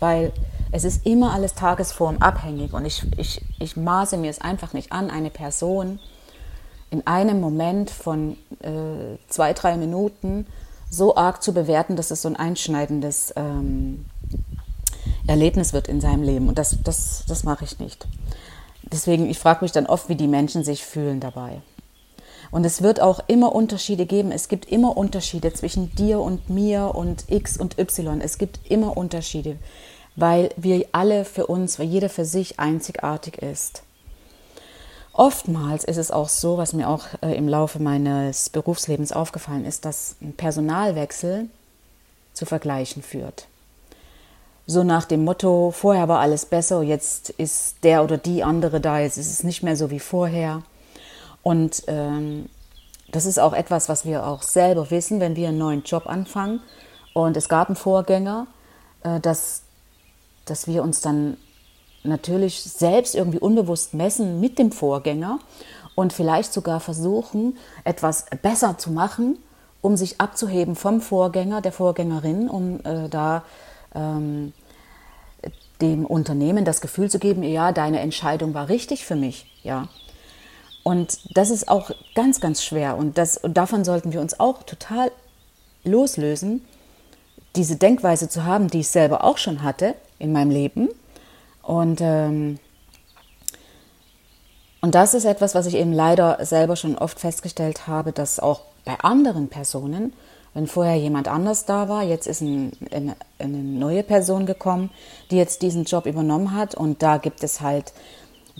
Weil 0.00 0.32
es 0.72 0.82
ist 0.82 1.06
immer 1.06 1.32
alles 1.32 1.54
tagesformabhängig 1.54 2.72
und 2.72 2.84
ich, 2.84 3.06
ich, 3.16 3.40
ich 3.60 3.76
maße 3.76 4.16
mir 4.16 4.30
es 4.30 4.40
einfach 4.40 4.72
nicht 4.72 4.90
an, 4.90 5.10
eine 5.10 5.30
Person 5.30 6.00
in 6.94 7.06
einem 7.08 7.40
Moment 7.40 7.90
von 7.90 8.36
äh, 8.60 9.18
zwei, 9.26 9.52
drei 9.52 9.76
Minuten 9.76 10.46
so 10.88 11.16
arg 11.16 11.42
zu 11.42 11.52
bewerten, 11.52 11.96
dass 11.96 12.12
es 12.12 12.22
so 12.22 12.28
ein 12.28 12.36
einschneidendes 12.36 13.34
ähm, 13.34 14.04
Erlebnis 15.26 15.72
wird 15.72 15.88
in 15.88 16.00
seinem 16.00 16.22
Leben. 16.22 16.48
Und 16.48 16.56
das, 16.56 16.78
das, 16.84 17.24
das 17.26 17.42
mache 17.42 17.64
ich 17.64 17.80
nicht. 17.80 18.06
Deswegen, 18.84 19.28
ich 19.28 19.40
frage 19.40 19.64
mich 19.64 19.72
dann 19.72 19.86
oft, 19.86 20.08
wie 20.08 20.14
die 20.14 20.28
Menschen 20.28 20.62
sich 20.62 20.84
fühlen 20.84 21.18
dabei. 21.18 21.62
Und 22.52 22.64
es 22.64 22.80
wird 22.80 23.00
auch 23.00 23.18
immer 23.26 23.52
Unterschiede 23.52 24.06
geben. 24.06 24.30
Es 24.30 24.46
gibt 24.46 24.70
immer 24.70 24.96
Unterschiede 24.96 25.52
zwischen 25.52 25.92
dir 25.96 26.20
und 26.20 26.48
mir 26.48 26.94
und 26.94 27.24
X 27.28 27.56
und 27.56 27.76
Y. 27.76 28.20
Es 28.20 28.38
gibt 28.38 28.60
immer 28.70 28.96
Unterschiede, 28.96 29.56
weil 30.14 30.50
wir 30.56 30.86
alle 30.92 31.24
für 31.24 31.48
uns, 31.48 31.80
weil 31.80 31.86
jeder 31.86 32.08
für 32.08 32.24
sich 32.24 32.60
einzigartig 32.60 33.38
ist. 33.38 33.82
Oftmals 35.16 35.84
ist 35.84 35.96
es 35.96 36.10
auch 36.10 36.28
so, 36.28 36.58
was 36.58 36.72
mir 36.72 36.88
auch 36.88 37.06
äh, 37.22 37.36
im 37.36 37.48
Laufe 37.48 37.78
meines 37.80 38.50
Berufslebens 38.50 39.12
aufgefallen 39.12 39.64
ist, 39.64 39.84
dass 39.84 40.16
ein 40.20 40.32
Personalwechsel 40.32 41.48
zu 42.32 42.46
Vergleichen 42.46 43.00
führt. 43.00 43.46
So 44.66 44.82
nach 44.82 45.04
dem 45.04 45.22
Motto, 45.22 45.70
vorher 45.70 46.08
war 46.08 46.18
alles 46.18 46.46
besser, 46.46 46.82
jetzt 46.82 47.30
ist 47.30 47.76
der 47.84 48.02
oder 48.02 48.18
die 48.18 48.42
andere 48.42 48.80
da, 48.80 48.98
jetzt 48.98 49.16
ist 49.16 49.30
es 49.30 49.44
nicht 49.44 49.62
mehr 49.62 49.76
so 49.76 49.90
wie 49.90 50.00
vorher. 50.00 50.62
Und 51.44 51.84
ähm, 51.86 52.48
das 53.08 53.24
ist 53.24 53.38
auch 53.38 53.52
etwas, 53.52 53.88
was 53.88 54.04
wir 54.04 54.26
auch 54.26 54.42
selber 54.42 54.90
wissen, 54.90 55.20
wenn 55.20 55.36
wir 55.36 55.48
einen 55.48 55.58
neuen 55.58 55.84
Job 55.84 56.08
anfangen. 56.08 56.60
Und 57.12 57.36
es 57.36 57.48
gab 57.48 57.68
einen 57.68 57.76
Vorgänger, 57.76 58.48
äh, 59.04 59.20
dass, 59.20 59.62
dass 60.44 60.66
wir 60.66 60.82
uns 60.82 61.02
dann 61.02 61.36
natürlich 62.04 62.62
selbst 62.62 63.14
irgendwie 63.14 63.38
unbewusst 63.38 63.94
messen 63.94 64.40
mit 64.40 64.58
dem 64.58 64.70
Vorgänger 64.72 65.38
und 65.94 66.12
vielleicht 66.12 66.52
sogar 66.52 66.80
versuchen, 66.80 67.56
etwas 67.84 68.26
besser 68.42 68.78
zu 68.78 68.90
machen, 68.90 69.38
um 69.80 69.96
sich 69.96 70.20
abzuheben 70.20 70.76
vom 70.76 71.00
Vorgänger, 71.00 71.60
der 71.60 71.72
Vorgängerin, 71.72 72.48
um 72.48 72.80
äh, 72.84 73.08
da 73.08 73.44
ähm, 73.94 74.52
dem 75.80 76.06
Unternehmen 76.06 76.64
das 76.64 76.80
Gefühl 76.80 77.10
zu 77.10 77.18
geben, 77.18 77.42
ja, 77.42 77.72
deine 77.72 78.00
Entscheidung 78.00 78.54
war 78.54 78.68
richtig 78.68 79.04
für 79.04 79.16
mich, 79.16 79.46
ja. 79.62 79.88
Und 80.82 81.18
das 81.34 81.50
ist 81.50 81.68
auch 81.68 81.90
ganz, 82.14 82.40
ganz 82.40 82.62
schwer. 82.62 82.96
Und, 82.98 83.16
das, 83.16 83.38
und 83.38 83.54
davon 83.56 83.84
sollten 83.84 84.12
wir 84.12 84.20
uns 84.20 84.38
auch 84.38 84.62
total 84.64 85.10
loslösen, 85.82 86.62
diese 87.56 87.76
Denkweise 87.76 88.28
zu 88.28 88.44
haben, 88.44 88.68
die 88.68 88.80
ich 88.80 88.88
selber 88.88 89.24
auch 89.24 89.38
schon 89.38 89.62
hatte 89.62 89.94
in 90.18 90.32
meinem 90.32 90.50
Leben. 90.50 90.90
Und, 91.66 92.00
ähm, 92.00 92.58
und 94.80 94.94
das 94.94 95.14
ist 95.14 95.24
etwas, 95.24 95.54
was 95.54 95.66
ich 95.66 95.76
eben 95.76 95.92
leider 95.92 96.44
selber 96.44 96.76
schon 96.76 96.96
oft 96.96 97.18
festgestellt 97.18 97.86
habe, 97.86 98.12
dass 98.12 98.38
auch 98.38 98.62
bei 98.84 98.98
anderen 99.00 99.48
Personen, 99.48 100.12
wenn 100.52 100.66
vorher 100.66 100.96
jemand 100.96 101.26
anders 101.26 101.64
da 101.64 101.88
war, 101.88 102.02
jetzt 102.02 102.26
ist 102.26 102.42
ein, 102.42 102.72
eine, 102.92 103.16
eine 103.38 103.58
neue 103.58 104.02
Person 104.02 104.46
gekommen, 104.46 104.90
die 105.30 105.36
jetzt 105.36 105.62
diesen 105.62 105.84
Job 105.84 106.06
übernommen 106.06 106.54
hat. 106.54 106.74
Und 106.74 107.02
da 107.02 107.16
gibt 107.16 107.42
es 107.42 107.60
halt 107.60 107.92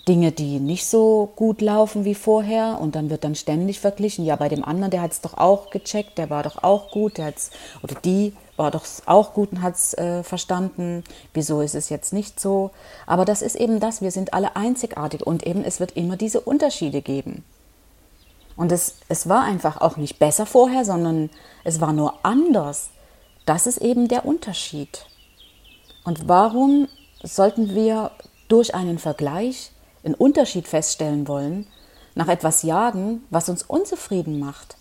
Dinge, 0.09 0.33
die 0.33 0.59
nicht 0.59 0.87
so 0.87 1.31
gut 1.37 1.61
laufen 1.61 2.05
wie 2.05 2.15
vorher 2.15 2.79
und 2.81 2.97
dann 2.97 3.11
wird 3.11 3.23
dann 3.23 3.35
ständig 3.35 3.81
verglichen. 3.81 4.25
Ja, 4.25 4.37
bei 4.37 4.49
dem 4.49 4.65
anderen, 4.65 4.91
der 4.91 5.03
hat 5.03 5.13
es 5.13 5.21
doch 5.21 5.37
auch 5.37 5.71
gecheckt, 5.71 6.19
der 6.19 6.31
war 6.31 6.43
doch 6.43 6.63
auch 6.63 6.91
gut, 6.91 7.19
der 7.19 7.27
hat's, 7.27 7.51
oder 7.83 7.95
die 7.95 8.33
war 8.57 8.71
doch 8.71 8.85
auch 9.07 9.35
gut 9.35 9.53
und 9.53 9.63
hat 9.63 9.75
es 9.75 9.95
äh, 9.95 10.23
verstanden. 10.23 11.05
Wieso 11.33 11.61
ist 11.61 11.75
es 11.75 11.89
jetzt 11.89 12.13
nicht 12.13 12.39
so? 12.39 12.71
Aber 13.07 13.25
das 13.25 13.43
ist 13.43 13.57
eben 13.57 13.81
das, 13.81 14.01
wir 14.01 14.11
sind 14.11 14.33
alle 14.33 14.57
einzigartig 14.57 15.27
und 15.27 15.47
eben 15.47 15.65
es 15.65 15.81
wird 15.81 15.93
immer 15.93 16.17
diese 16.17 16.41
Unterschiede 16.41 17.03
geben. 17.03 17.45
Und 18.57 18.71
es, 18.71 18.97
es 19.09 19.29
war 19.29 19.43
einfach 19.43 19.81
auch 19.81 19.97
nicht 19.97 20.19
besser 20.19 20.47
vorher, 20.47 20.85
sondern 20.85 21.31
es 21.65 21.81
war 21.81 21.93
nur 21.93 22.25
anders. 22.25 22.91
Das 23.47 23.67
ist 23.67 23.79
eben 23.79 24.09
der 24.09 24.25
Unterschied. 24.25 25.07
Und 26.05 26.29
warum 26.29 26.89
sollten 27.23 27.75
wir 27.75 28.13
durch 28.49 28.75
einen 28.75 28.99
Vergleich 28.99 29.73
einen 30.05 30.15
Unterschied 30.15 30.69
feststellen 30.69 31.27
wollen, 31.27 31.67
nach 32.15 32.29
etwas 32.29 32.63
jagen, 32.63 33.25
was 33.31 33.49
uns 33.49 33.63
unzufrieden 33.63 34.39
macht. 34.39 34.77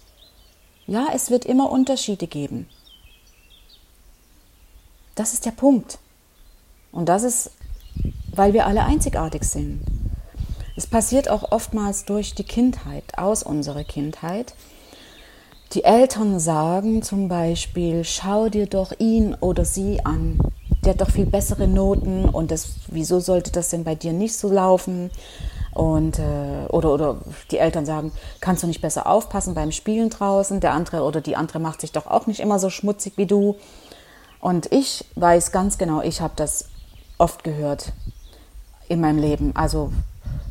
Ja, 0.85 1.07
es 1.13 1.31
wird 1.31 1.45
immer 1.45 1.71
Unterschiede 1.71 2.27
geben. 2.27 2.67
Das 5.15 5.33
ist 5.33 5.45
der 5.45 5.51
Punkt. 5.51 5.99
Und 6.91 7.09
das 7.09 7.23
ist, 7.23 7.51
weil 8.35 8.53
wir 8.53 8.65
alle 8.65 8.83
einzigartig 8.83 9.43
sind. 9.43 9.81
Es 10.75 10.87
passiert 10.87 11.29
auch 11.29 11.51
oftmals 11.51 12.05
durch 12.05 12.33
die 12.33 12.43
Kindheit, 12.43 13.03
aus 13.17 13.43
unserer 13.43 13.83
Kindheit. 13.83 14.53
Die 15.73 15.83
Eltern 15.83 16.39
sagen 16.39 17.03
zum 17.03 17.27
Beispiel, 17.27 18.03
schau 18.03 18.49
dir 18.49 18.67
doch 18.67 18.91
ihn 18.99 19.35
oder 19.35 19.65
sie 19.65 20.03
an 20.03 20.39
der 20.83 20.93
hat 20.93 21.01
doch 21.01 21.09
viel 21.09 21.25
bessere 21.25 21.67
Noten 21.67 22.25
und 22.25 22.51
das, 22.51 22.75
wieso 22.87 23.19
sollte 23.19 23.51
das 23.51 23.69
denn 23.69 23.83
bei 23.83 23.95
dir 23.95 24.13
nicht 24.13 24.35
so 24.35 24.51
laufen? 24.51 25.11
Und, 25.73 26.19
äh, 26.19 26.67
oder, 26.69 26.93
oder 26.93 27.17
die 27.49 27.57
Eltern 27.57 27.85
sagen, 27.85 28.11
kannst 28.41 28.61
du 28.61 28.67
nicht 28.67 28.81
besser 28.81 29.07
aufpassen 29.07 29.55
beim 29.55 29.71
Spielen 29.71 30.09
draußen? 30.09 30.59
Der 30.59 30.73
andere 30.73 31.03
oder 31.03 31.19
die 31.19 31.35
andere 31.35 31.59
macht 31.59 31.81
sich 31.81 31.91
doch 31.91 32.05
auch 32.05 32.27
nicht 32.27 32.41
immer 32.41 32.59
so 32.59 32.69
schmutzig 32.69 33.13
wie 33.15 33.25
du. 33.25 33.55
Und 34.43 34.73
ich 34.73 35.05
weiß 35.15 35.53
ganz 35.53 35.77
genau, 35.77 36.01
ich 36.01 36.19
habe 36.19 36.33
das 36.35 36.65
oft 37.17 37.45
gehört 37.45 37.93
in 38.89 38.99
meinem 38.99 39.17
Leben, 39.17 39.55
also 39.55 39.93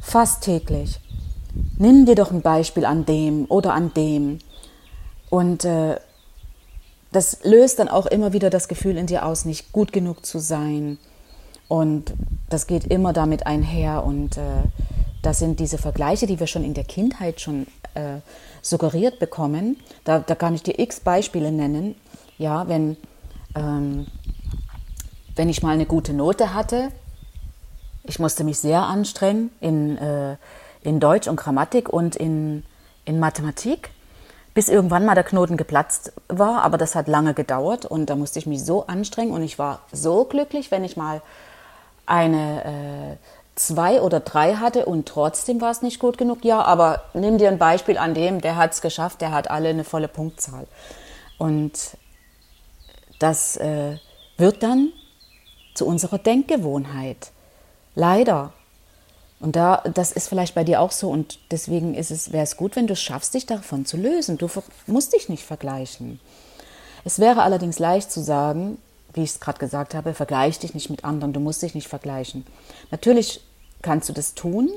fast 0.00 0.44
täglich. 0.44 0.98
Nimm 1.76 2.06
dir 2.06 2.14
doch 2.14 2.30
ein 2.30 2.40
Beispiel 2.40 2.86
an 2.86 3.04
dem 3.04 3.44
oder 3.50 3.74
an 3.74 3.92
dem. 3.92 4.38
Und 5.28 5.66
äh, 5.66 5.96
das 7.12 7.44
löst 7.44 7.80
dann 7.80 7.88
auch 7.88 8.06
immer 8.06 8.32
wieder 8.32 8.48
das 8.48 8.66
Gefühl 8.66 8.96
in 8.96 9.08
dir 9.08 9.26
aus, 9.26 9.44
nicht 9.44 9.72
gut 9.72 9.92
genug 9.92 10.24
zu 10.24 10.38
sein. 10.38 10.96
Und 11.68 12.14
das 12.48 12.66
geht 12.66 12.86
immer 12.86 13.12
damit 13.12 13.46
einher. 13.46 14.04
Und 14.04 14.38
äh, 14.38 14.62
das 15.20 15.38
sind 15.38 15.60
diese 15.60 15.76
Vergleiche, 15.76 16.26
die 16.26 16.40
wir 16.40 16.46
schon 16.46 16.64
in 16.64 16.72
der 16.72 16.84
Kindheit 16.84 17.42
schon 17.42 17.66
äh, 17.92 18.20
suggeriert 18.62 19.18
bekommen. 19.18 19.76
Da, 20.04 20.18
da 20.20 20.34
kann 20.34 20.54
ich 20.54 20.62
dir 20.62 20.78
x 20.78 21.00
Beispiele 21.00 21.52
nennen. 21.52 21.94
Ja, 22.38 22.66
wenn, 22.68 22.96
ähm, 23.54 24.06
wenn 25.34 25.48
ich 25.48 25.62
mal 25.62 25.72
eine 25.72 25.86
gute 25.86 26.12
Note 26.12 26.54
hatte, 26.54 26.90
ich 28.04 28.18
musste 28.18 28.44
mich 28.44 28.58
sehr 28.58 28.82
anstrengen 28.82 29.50
in, 29.60 29.96
äh, 29.98 30.36
in 30.82 31.00
Deutsch 31.00 31.28
und 31.28 31.36
Grammatik 31.36 31.88
und 31.88 32.16
in, 32.16 32.64
in 33.04 33.20
Mathematik 33.20 33.90
bis 34.54 34.68
irgendwann 34.68 35.04
mal 35.04 35.14
der 35.14 35.24
Knoten 35.24 35.56
geplatzt 35.56 36.12
war, 36.28 36.62
aber 36.62 36.76
das 36.76 36.94
hat 36.94 37.08
lange 37.08 37.32
gedauert 37.32 37.86
und 37.86 38.10
da 38.10 38.16
musste 38.16 38.38
ich 38.38 38.46
mich 38.46 38.64
so 38.64 38.86
anstrengen 38.86 39.32
und 39.32 39.42
ich 39.42 39.58
war 39.58 39.80
so 39.92 40.24
glücklich, 40.24 40.70
wenn 40.70 40.84
ich 40.84 40.96
mal 40.96 41.22
eine 42.04 42.64
äh, 42.64 43.16
zwei 43.54 44.02
oder 44.02 44.20
drei 44.20 44.56
hatte 44.56 44.84
und 44.84 45.06
trotzdem 45.08 45.60
war 45.60 45.70
es 45.70 45.82
nicht 45.82 45.98
gut 45.98 46.18
genug. 46.18 46.44
Ja, 46.44 46.62
aber 46.62 47.02
nimm 47.14 47.38
dir 47.38 47.48
ein 47.48 47.58
Beispiel 47.58 47.96
an 47.96 48.12
dem, 48.14 48.40
der 48.40 48.56
hat 48.56 48.72
es 48.72 48.82
geschafft, 48.82 49.20
der 49.20 49.30
hat 49.30 49.50
alle 49.50 49.70
eine 49.70 49.84
volle 49.84 50.08
Punktzahl. 50.08 50.66
Und 51.38 51.96
das 53.22 53.56
äh, 53.56 53.96
wird 54.36 54.62
dann 54.62 54.92
zu 55.74 55.86
unserer 55.86 56.18
Denkgewohnheit. 56.18 57.30
Leider. 57.94 58.52
Und 59.40 59.56
da, 59.56 59.82
das 59.94 60.12
ist 60.12 60.28
vielleicht 60.28 60.54
bei 60.54 60.64
dir 60.64 60.80
auch 60.80 60.92
so 60.92 61.10
und 61.10 61.38
deswegen 61.50 61.94
ist 61.94 62.10
es, 62.10 62.32
wäre 62.32 62.44
es 62.44 62.56
gut, 62.56 62.76
wenn 62.76 62.86
du 62.86 62.92
es 62.92 63.02
schaffst, 63.02 63.34
dich 63.34 63.46
davon 63.46 63.84
zu 63.84 63.96
lösen. 63.96 64.38
Du 64.38 64.48
musst 64.86 65.12
dich 65.12 65.28
nicht 65.28 65.44
vergleichen. 65.44 66.20
Es 67.04 67.18
wäre 67.18 67.42
allerdings 67.42 67.78
leicht 67.78 68.12
zu 68.12 68.22
sagen, 68.22 68.78
wie 69.14 69.24
ich 69.24 69.30
es 69.30 69.40
gerade 69.40 69.58
gesagt 69.58 69.94
habe, 69.94 70.14
vergleich 70.14 70.58
dich 70.60 70.74
nicht 70.74 70.90
mit 70.90 71.04
anderen, 71.04 71.32
du 71.32 71.40
musst 71.40 71.62
dich 71.62 71.74
nicht 71.74 71.88
vergleichen. 71.88 72.46
Natürlich 72.90 73.40
kannst 73.82 74.08
du 74.08 74.12
das 74.12 74.34
tun. 74.34 74.70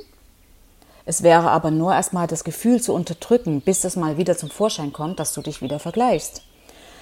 Es 1.06 1.22
wäre 1.22 1.52
aber 1.52 1.70
nur 1.70 1.94
erstmal 1.94 2.26
das 2.26 2.44
Gefühl 2.44 2.82
zu 2.82 2.94
unterdrücken, 2.94 3.62
bis 3.62 3.84
es 3.84 3.96
mal 3.96 4.18
wieder 4.18 4.36
zum 4.36 4.50
Vorschein 4.50 4.92
kommt, 4.92 5.20
dass 5.20 5.34
du 5.34 5.42
dich 5.42 5.62
wieder 5.62 5.80
vergleichst. 5.80 6.42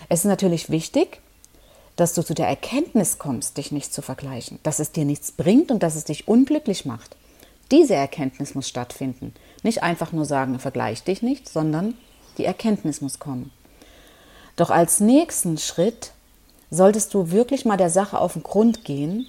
Es 0.09 0.19
ist 0.19 0.25
natürlich 0.25 0.69
wichtig, 0.69 1.21
dass 1.95 2.13
du 2.13 2.23
zu 2.23 2.33
der 2.33 2.47
Erkenntnis 2.47 3.19
kommst, 3.19 3.57
dich 3.57 3.71
nicht 3.71 3.93
zu 3.93 4.01
vergleichen, 4.01 4.59
dass 4.63 4.79
es 4.79 4.91
dir 4.91 5.05
nichts 5.05 5.31
bringt 5.31 5.71
und 5.71 5.83
dass 5.83 5.95
es 5.95 6.05
dich 6.05 6.27
unglücklich 6.27 6.85
macht. 6.85 7.15
Diese 7.71 7.95
Erkenntnis 7.95 8.55
muss 8.55 8.67
stattfinden. 8.67 9.33
Nicht 9.63 9.83
einfach 9.83 10.11
nur 10.11 10.25
sagen, 10.25 10.59
vergleich 10.59 11.03
dich 11.03 11.21
nicht, 11.21 11.47
sondern 11.49 11.95
die 12.37 12.45
Erkenntnis 12.45 13.01
muss 13.01 13.19
kommen. 13.19 13.51
Doch 14.55 14.69
als 14.69 14.99
nächsten 14.99 15.57
Schritt 15.57 16.11
solltest 16.69 17.13
du 17.13 17.31
wirklich 17.31 17.65
mal 17.65 17.77
der 17.77 17.89
Sache 17.89 18.19
auf 18.19 18.33
den 18.33 18.43
Grund 18.43 18.83
gehen, 18.83 19.27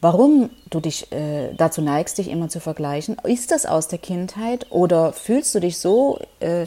warum 0.00 0.50
du 0.68 0.80
dich 0.80 1.10
äh, 1.12 1.52
dazu 1.54 1.82
neigst, 1.82 2.18
dich 2.18 2.28
immer 2.28 2.48
zu 2.48 2.60
vergleichen. 2.60 3.16
Ist 3.24 3.50
das 3.50 3.66
aus 3.66 3.88
der 3.88 3.98
Kindheit 3.98 4.66
oder 4.70 5.12
fühlst 5.12 5.54
du 5.54 5.60
dich 5.60 5.78
so, 5.78 6.18
äh, 6.40 6.66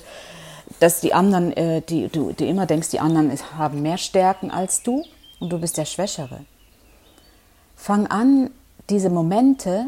dass 0.83 1.01
die 1.01 1.13
anderen, 1.13 1.51
äh, 1.53 1.81
die, 1.81 2.07
du, 2.07 2.33
du 2.33 2.45
immer 2.45 2.65
denkst, 2.65 2.89
die 2.89 2.99
anderen 2.99 3.31
haben 3.57 3.81
mehr 3.81 3.97
Stärken 3.97 4.51
als 4.51 4.83
du 4.83 5.03
und 5.39 5.49
du 5.51 5.59
bist 5.59 5.77
der 5.77 5.85
Schwächere? 5.85 6.45
Fang 7.75 8.07
an, 8.07 8.49
diese 8.89 9.09
Momente 9.09 9.87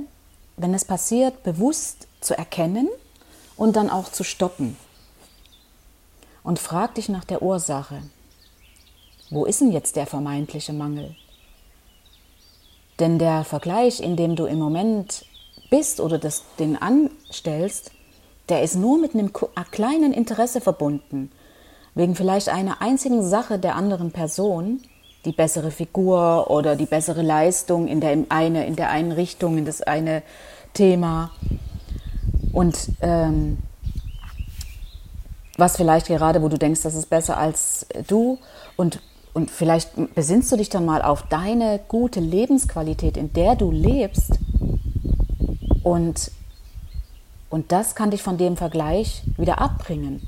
wenn 0.58 0.74
es 0.74 0.86
passiert, 0.86 1.44
bewusst 1.44 2.08
zu 2.22 2.38
erkennen 2.38 2.88
und 3.58 3.76
dann 3.76 3.90
auch 3.90 4.10
zu 4.10 4.24
stoppen. 4.24 4.78
Und 6.44 6.60
frag 6.60 6.96
dich 6.96 7.10
nach 7.10 7.26
der 7.26 7.42
Ursache. 7.42 8.02
Wo 9.30 9.46
ist 9.46 9.62
denn 9.62 9.72
jetzt 9.72 9.96
der 9.96 10.06
vermeintliche 10.06 10.74
Mangel? 10.74 11.16
Denn 13.00 13.20
der 13.20 13.44
Vergleich, 13.44 14.00
in 14.00 14.16
dem 14.16 14.36
du 14.36 14.46
im 14.46 14.60
Moment 14.60 15.26
bist 15.70 16.00
oder 16.00 16.20
das, 16.20 16.44
den 16.60 16.78
anstellst, 16.78 17.92
der 18.50 18.62
ist 18.62 18.76
nur 18.76 19.00
mit 19.00 19.14
einem 19.14 19.32
kleinen 19.72 20.14
Interesse 20.14 20.62
verbunden, 20.62 21.32
wegen 21.96 22.16
vielleicht 22.16 22.50
einer 22.50 22.82
einzigen 22.82 23.28
Sache 23.28 23.58
der 23.58 23.76
anderen 23.76 24.12
Person, 24.12 24.82
die 25.24 25.32
bessere 25.32 25.72
Figur 25.72 26.52
oder 26.52 26.76
die 26.76 26.86
bessere 26.86 27.24
Leistung 27.24 27.88
in 27.88 28.00
der, 28.02 28.18
eine, 28.30 28.68
in 28.68 28.76
der 28.76 28.90
einen 28.90 29.12
Richtung, 29.12 29.58
in 29.58 29.66
das 29.66 29.82
eine 29.82 30.22
Thema. 30.74 31.32
Und 32.54 32.90
ähm, 33.02 33.58
was 35.58 35.78
vielleicht 35.78 36.08
gerade, 36.08 36.42
wo 36.42 36.50
du 36.50 36.58
denkst, 36.58 36.84
das 36.84 36.96
ist 36.96 37.10
besser 37.10 37.38
als 37.38 37.88
du. 38.08 38.38
Und, 38.76 39.00
und 39.34 39.50
vielleicht 39.50 39.92
besinnst 40.14 40.52
du 40.52 40.58
dich 40.58 40.70
dann 40.70 40.86
mal 40.86 41.02
auf 41.02 41.24
deine 41.24 41.80
gute 41.88 42.20
Lebensqualität, 42.20 43.18
in 43.18 43.34
der 43.34 43.56
du 43.56 43.72
lebst. 43.72 44.38
Und, 45.84 46.32
und 47.56 47.72
das 47.72 47.96
kann 47.96 48.12
dich 48.12 48.22
von 48.22 48.38
dem 48.38 48.58
Vergleich 48.58 49.24
wieder 49.38 49.62
abbringen. 49.62 50.22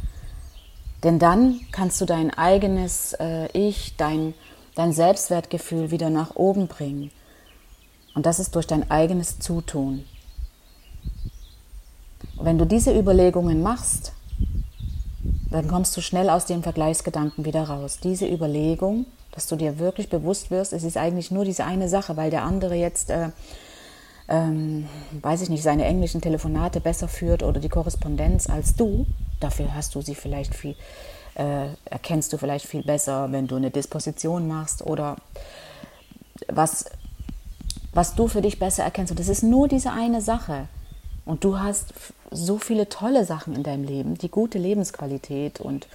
Denn 1.04 1.20
dann 1.20 1.60
kannst 1.74 2.00
du 2.00 2.06
dein 2.06 2.34
eigenes 2.34 3.12
äh, 3.20 3.50
Ich, 3.52 3.98
dein, 3.98 4.34
dein 4.76 4.94
Selbstwertgefühl 4.94 5.92
wieder 5.92 6.10
nach 6.10 6.38
oben 6.38 6.68
bringen. 6.68 7.12
Und 8.16 8.26
das 8.26 8.40
ist 8.40 8.56
durch 8.56 8.66
dein 8.66 8.90
eigenes 8.90 9.40
Zutun. 9.40 10.06
wenn 12.40 12.58
du 12.58 12.64
diese 12.64 12.98
Überlegungen 12.98 13.62
machst, 13.62 14.14
dann 15.52 15.68
kommst 15.68 15.98
du 15.98 16.02
schnell 16.02 16.30
aus 16.30 16.46
dem 16.46 16.64
Vergleichsgedanken 16.64 17.44
wieder 17.44 17.64
raus. 17.64 18.00
Diese 18.02 18.26
Überlegung, 18.26 19.06
dass 19.32 19.48
du 19.48 19.58
dir 19.58 19.80
wirklich 19.80 20.08
bewusst 20.08 20.50
wirst, 20.50 20.72
es 20.72 20.86
ist 20.86 20.96
eigentlich 20.96 21.30
nur 21.30 21.44
diese 21.44 21.66
eine 21.66 21.90
Sache, 21.90 22.16
weil 22.16 22.32
der 22.32 22.44
andere 22.44 22.76
jetzt, 22.76 23.10
äh, 23.10 23.32
ähm, 24.28 24.88
weiß 25.22 25.42
ich 25.42 25.50
nicht, 25.50 25.64
seine 25.64 25.86
englischen 25.86 26.22
Telefonate 26.22 26.80
besser 26.80 27.08
führt 27.08 27.44
oder 27.44 27.60
die 27.60 27.70
Korrespondenz 27.70 28.50
als 28.50 28.76
du. 28.76 29.06
Dafür 29.40 29.74
hast 29.74 29.96
du 29.96 30.02
sie 30.02 30.16
vielleicht 30.16 30.54
viel, 30.54 30.76
äh, 31.36 31.68
erkennst 31.86 32.34
du 32.34 32.38
vielleicht 32.38 32.66
viel 32.66 32.84
besser, 32.84 33.32
wenn 33.32 33.48
du 33.48 33.56
eine 33.56 33.72
Disposition 33.72 34.48
machst 34.48 34.86
oder 34.86 35.18
was, 36.48 36.86
was 37.94 38.16
du 38.16 38.28
für 38.28 38.42
dich 38.42 38.60
besser 38.60 38.84
erkennst. 38.84 39.12
Und 39.12 39.20
das 39.20 39.30
ist 39.30 39.44
nur 39.44 39.68
diese 39.68 39.92
eine 39.92 40.22
Sache. 40.22 40.68
Und 41.26 41.44
du 41.44 41.60
hast 41.60 41.94
so 42.32 42.58
viele 42.58 42.90
tolle 42.90 43.26
Sachen 43.26 43.56
in 43.56 43.64
deinem 43.64 43.84
Leben, 43.84 44.18
die 44.18 44.30
gute 44.30 44.58
Lebensqualität 44.58 45.60
und, 45.60 45.88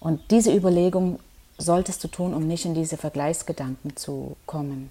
und 0.00 0.20
diese 0.30 0.54
Überlegung 0.54 1.20
solltest 1.58 2.02
du 2.04 2.08
tun, 2.08 2.34
um 2.34 2.46
nicht 2.46 2.64
in 2.64 2.74
diese 2.74 2.96
Vergleichsgedanken 2.96 3.96
zu 3.96 4.36
kommen. 4.46 4.90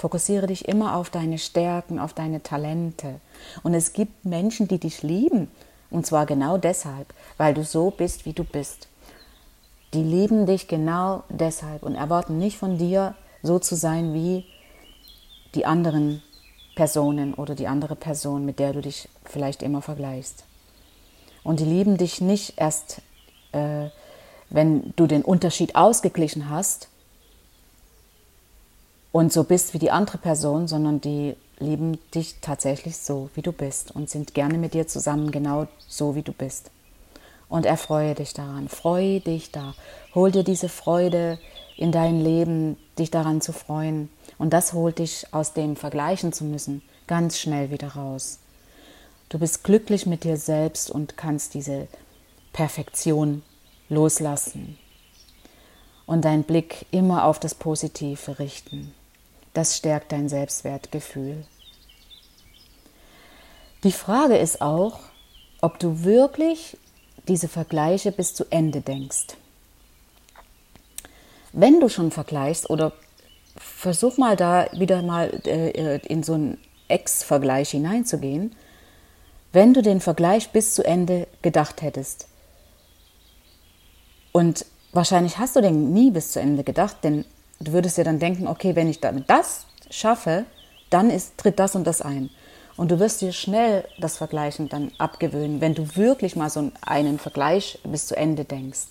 Fokussiere 0.00 0.46
dich 0.46 0.66
immer 0.66 0.96
auf 0.96 1.10
deine 1.10 1.36
Stärken, 1.36 1.98
auf 1.98 2.14
deine 2.14 2.42
Talente. 2.42 3.20
Und 3.62 3.74
es 3.74 3.92
gibt 3.92 4.24
Menschen, 4.24 4.66
die 4.66 4.78
dich 4.78 5.02
lieben. 5.02 5.50
Und 5.90 6.06
zwar 6.06 6.24
genau 6.24 6.56
deshalb, 6.56 7.12
weil 7.36 7.52
du 7.52 7.64
so 7.64 7.90
bist, 7.90 8.24
wie 8.24 8.32
du 8.32 8.42
bist. 8.42 8.88
Die 9.92 10.02
lieben 10.02 10.46
dich 10.46 10.68
genau 10.68 11.24
deshalb 11.28 11.82
und 11.82 11.96
erwarten 11.96 12.38
nicht 12.38 12.56
von 12.56 12.78
dir, 12.78 13.14
so 13.42 13.58
zu 13.58 13.76
sein 13.76 14.14
wie 14.14 14.46
die 15.54 15.66
anderen 15.66 16.22
Personen 16.76 17.34
oder 17.34 17.54
die 17.54 17.66
andere 17.66 17.94
Person, 17.94 18.46
mit 18.46 18.58
der 18.58 18.72
du 18.72 18.80
dich 18.80 19.06
vielleicht 19.26 19.62
immer 19.62 19.82
vergleichst. 19.82 20.44
Und 21.42 21.60
die 21.60 21.66
lieben 21.66 21.98
dich 21.98 22.22
nicht 22.22 22.54
erst, 22.56 23.02
äh, 23.52 23.90
wenn 24.48 24.94
du 24.96 25.06
den 25.06 25.20
Unterschied 25.20 25.76
ausgeglichen 25.76 26.48
hast 26.48 26.88
und 29.12 29.32
so 29.32 29.44
bist 29.44 29.74
wie 29.74 29.78
die 29.78 29.90
andere 29.90 30.18
Person, 30.18 30.68
sondern 30.68 31.00
die 31.00 31.36
lieben 31.58 31.98
dich 32.14 32.36
tatsächlich 32.40 32.96
so, 32.96 33.28
wie 33.34 33.42
du 33.42 33.52
bist 33.52 33.90
und 33.94 34.08
sind 34.08 34.34
gerne 34.34 34.56
mit 34.56 34.74
dir 34.74 34.86
zusammen, 34.86 35.30
genau 35.30 35.66
so, 35.88 36.14
wie 36.14 36.22
du 36.22 36.32
bist. 36.32 36.70
Und 37.48 37.66
erfreue 37.66 38.14
dich 38.14 38.32
daran, 38.32 38.68
freue 38.68 39.20
dich 39.20 39.50
da, 39.50 39.74
hol 40.14 40.30
dir 40.30 40.44
diese 40.44 40.68
Freude 40.68 41.38
in 41.76 41.90
dein 41.92 42.20
Leben, 42.20 42.76
dich 42.98 43.10
daran 43.10 43.40
zu 43.40 43.52
freuen 43.52 44.08
und 44.38 44.52
das 44.52 44.72
holt 44.72 44.98
dich 45.00 45.26
aus 45.32 45.52
dem 45.52 45.76
Vergleichen 45.76 46.32
zu 46.32 46.44
müssen 46.44 46.82
ganz 47.10 47.40
schnell 47.40 47.72
wieder 47.72 47.88
raus. 47.88 48.38
Du 49.30 49.40
bist 49.40 49.64
glücklich 49.64 50.06
mit 50.06 50.22
dir 50.22 50.36
selbst 50.36 50.92
und 50.92 51.16
kannst 51.16 51.54
diese 51.54 51.88
Perfektion 52.52 53.42
loslassen 53.88 54.78
und 56.06 56.24
deinen 56.24 56.44
Blick 56.44 56.86
immer 56.92 57.24
auf 57.24 57.40
das 57.40 57.56
Positive 57.56 58.38
richten. 58.38 58.94
Das 59.54 59.76
stärkt 59.76 60.12
dein 60.12 60.28
Selbstwertgefühl. 60.28 61.44
Die 63.82 63.92
Frage 63.92 64.36
ist 64.36 64.60
auch, 64.60 65.00
ob 65.60 65.78
du 65.78 66.04
wirklich 66.04 66.76
diese 67.28 67.48
Vergleiche 67.48 68.12
bis 68.12 68.34
zu 68.34 68.44
Ende 68.50 68.80
denkst. 68.80 69.36
Wenn 71.52 71.80
du 71.80 71.88
schon 71.88 72.10
vergleichst 72.10 72.70
oder 72.70 72.92
versuch 73.56 74.18
mal 74.18 74.36
da 74.36 74.68
wieder 74.72 75.02
mal 75.02 75.28
äh, 75.44 75.98
in 76.06 76.22
so 76.22 76.34
einen 76.34 76.58
Ex-Vergleich 76.88 77.70
hineinzugehen, 77.70 78.54
wenn 79.52 79.74
du 79.74 79.82
den 79.82 80.00
Vergleich 80.00 80.50
bis 80.50 80.74
zu 80.74 80.84
Ende 80.84 81.26
gedacht 81.42 81.82
hättest. 81.82 82.28
Und 84.32 84.64
wahrscheinlich 84.92 85.38
hast 85.38 85.56
du 85.56 85.60
den 85.60 85.92
nie 85.92 86.10
bis 86.10 86.32
zu 86.32 86.40
Ende 86.40 86.62
gedacht, 86.62 86.98
denn 87.02 87.24
du 87.60 87.72
würdest 87.72 87.98
ja 87.98 88.04
dann 88.04 88.18
denken, 88.18 88.48
okay, 88.48 88.74
wenn 88.74 88.88
ich 88.88 89.00
damit 89.00 89.28
das 89.28 89.66
schaffe, 89.90 90.44
dann 90.88 91.10
ist, 91.10 91.38
tritt 91.38 91.58
das 91.58 91.74
und 91.74 91.86
das 91.86 92.02
ein. 92.02 92.30
Und 92.76 92.90
du 92.90 92.98
wirst 92.98 93.20
dir 93.20 93.32
schnell 93.32 93.86
das 93.98 94.16
Vergleichen 94.16 94.68
dann 94.68 94.90
abgewöhnen, 94.98 95.60
wenn 95.60 95.74
du 95.74 95.96
wirklich 95.96 96.34
mal 96.34 96.50
so 96.50 96.72
einen 96.80 97.18
Vergleich 97.18 97.78
bis 97.84 98.06
zu 98.06 98.16
Ende 98.16 98.44
denkst. 98.44 98.88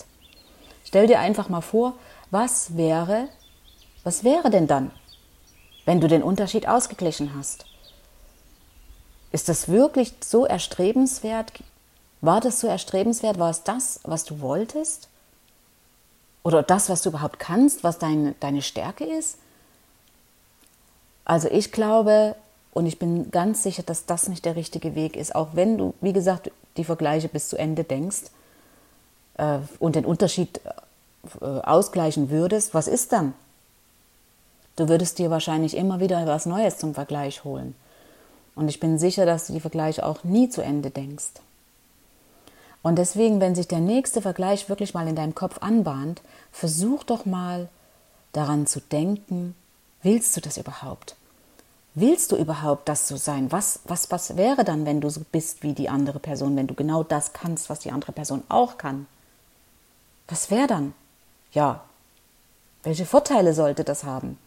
Stell 0.86 1.08
dir 1.08 1.20
einfach 1.20 1.50
mal 1.50 1.62
vor, 1.62 1.96
was 2.32 2.78
wäre, 2.78 3.28
was 4.04 4.24
wäre 4.24 4.50
denn 4.50 4.68
dann, 4.68 4.92
wenn 5.86 6.00
du 6.00 6.08
den 6.08 6.24
Unterschied 6.24 6.68
ausgeglichen 6.68 7.34
hast? 7.36 7.66
Ist 9.32 9.50
das 9.50 9.68
wirklich 9.68 10.14
so 10.24 10.46
erstrebenswert? 10.46 11.52
War 12.22 12.42
das 12.42 12.60
so 12.60 12.68
erstrebenswert? 12.68 13.40
War 13.40 13.50
es 13.50 13.64
das, 13.64 14.00
was 14.04 14.24
du 14.24 14.42
wolltest? 14.42 15.09
Oder 16.44 16.64
das, 16.64 16.90
was 16.90 17.02
du 17.02 17.10
überhaupt 17.10 17.40
kannst, 17.40 17.84
was 17.84 18.00
deine, 18.00 18.34
deine 18.40 18.62
Stärke 18.62 19.04
ist? 19.04 19.38
Also 21.26 21.48
ich 21.50 21.72
glaube 21.72 22.36
und 22.72 22.86
ich 22.86 23.00
bin 23.00 23.32
ganz 23.32 23.64
sicher, 23.64 23.84
dass 23.84 24.06
das 24.06 24.30
nicht 24.30 24.46
der 24.46 24.56
richtige 24.56 24.96
Weg 24.96 25.16
ist, 25.16 25.36
auch 25.36 25.50
wenn 25.54 25.78
du, 25.78 25.94
wie 26.02 26.14
gesagt, 26.14 26.52
die 26.78 26.84
Vergleiche 26.84 27.28
bis 27.28 27.50
zu 27.50 27.58
Ende 27.58 27.84
denkst 27.84 28.32
äh, 29.38 29.60
und 29.80 29.96
den 29.96 30.06
Unterschied 30.06 30.62
äh, 31.42 31.46
ausgleichen 31.46 32.30
würdest, 32.30 32.74
was 32.74 32.88
ist 32.88 33.12
dann? 33.12 33.34
Du 34.76 34.88
würdest 34.88 35.20
dir 35.20 35.30
wahrscheinlich 35.30 35.76
immer 35.76 36.00
wieder 36.00 36.26
was 36.26 36.46
Neues 36.46 36.78
zum 36.78 36.94
Vergleich 36.94 37.44
holen. 37.44 37.76
Und 38.56 38.70
ich 38.70 38.80
bin 38.80 38.98
sicher, 38.98 39.26
dass 39.26 39.48
du 39.48 39.54
die 39.54 39.60
Vergleiche 39.60 40.06
auch 40.06 40.24
nie 40.24 40.50
zu 40.50 40.62
Ende 40.62 40.90
denkst. 40.90 41.32
Und 42.82 42.96
deswegen, 42.98 43.42
wenn 43.42 43.56
sich 43.56 43.68
der 43.68 43.82
nächste 43.82 44.22
Vergleich 44.22 44.70
wirklich 44.70 44.94
mal 44.94 45.08
in 45.08 45.16
deinem 45.16 45.36
Kopf 45.36 45.58
anbahnt, 45.62 46.22
versuch 46.52 47.04
doch 47.04 47.26
mal 47.26 47.68
daran 48.32 48.68
zu 48.68 48.80
denken, 48.80 49.56
willst 50.02 50.36
du 50.38 50.42
das 50.42 50.58
überhaupt? 50.58 51.16
Willst 51.96 52.32
du 52.32 52.38
überhaupt 52.38 52.88
das 52.88 53.08
so 53.08 53.18
sein? 53.18 53.52
Was, 53.52 53.82
was, 53.84 54.12
was 54.12 54.38
wäre 54.38 54.64
dann, 54.64 54.86
wenn 54.86 55.02
du 55.02 55.10
so 55.10 55.22
bist 55.32 55.64
wie 55.64 55.74
die 55.74 55.90
andere 55.90 56.20
Person, 56.20 56.56
wenn 56.56 56.68
du 56.68 56.74
genau 56.74 57.04
das 57.04 57.34
kannst, 57.34 57.70
was 57.70 57.80
die 57.80 57.92
andere 57.92 58.12
Person 58.12 58.44
auch 58.48 58.78
kann? 58.78 59.08
Was 60.28 60.50
wäre 60.52 60.68
dann? 60.68 60.94
Ja, 61.52 61.84
welche 62.84 63.06
Vorteile 63.06 63.54
sollte 63.54 63.84
das 63.84 64.04
haben? 64.04 64.38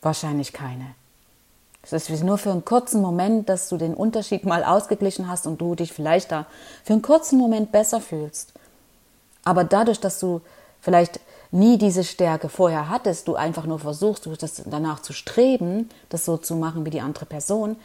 Wahrscheinlich 0.00 0.52
keine. 0.52 0.94
Es 1.90 2.10
ist 2.10 2.22
nur 2.22 2.38
für 2.38 2.50
einen 2.50 2.64
kurzen 2.64 3.00
Moment, 3.00 3.48
dass 3.48 3.68
du 3.68 3.76
den 3.76 3.94
Unterschied 3.94 4.44
mal 4.44 4.62
ausgeglichen 4.64 5.28
hast 5.28 5.46
und 5.46 5.60
du 5.60 5.74
dich 5.74 5.92
vielleicht 5.92 6.30
da 6.32 6.46
für 6.84 6.92
einen 6.92 7.02
kurzen 7.02 7.38
Moment 7.38 7.72
besser 7.72 8.00
fühlst. 8.00 8.52
Aber 9.44 9.64
dadurch, 9.64 9.98
dass 10.00 10.18
du 10.20 10.42
vielleicht 10.80 11.20
nie 11.50 11.78
diese 11.78 12.04
Stärke 12.04 12.48
vorher 12.48 12.90
hattest, 12.90 13.28
du 13.28 13.36
einfach 13.36 13.64
nur 13.64 13.78
versuchst, 13.78 14.26
du 14.26 14.36
das 14.36 14.62
danach 14.66 15.00
zu 15.00 15.12
streben, 15.12 15.88
das 16.10 16.24
so 16.24 16.36
zu 16.36 16.56
machen 16.56 16.84
wie 16.84 16.90
die 16.90 17.00
andere 17.00 17.24
Person, 17.24 17.76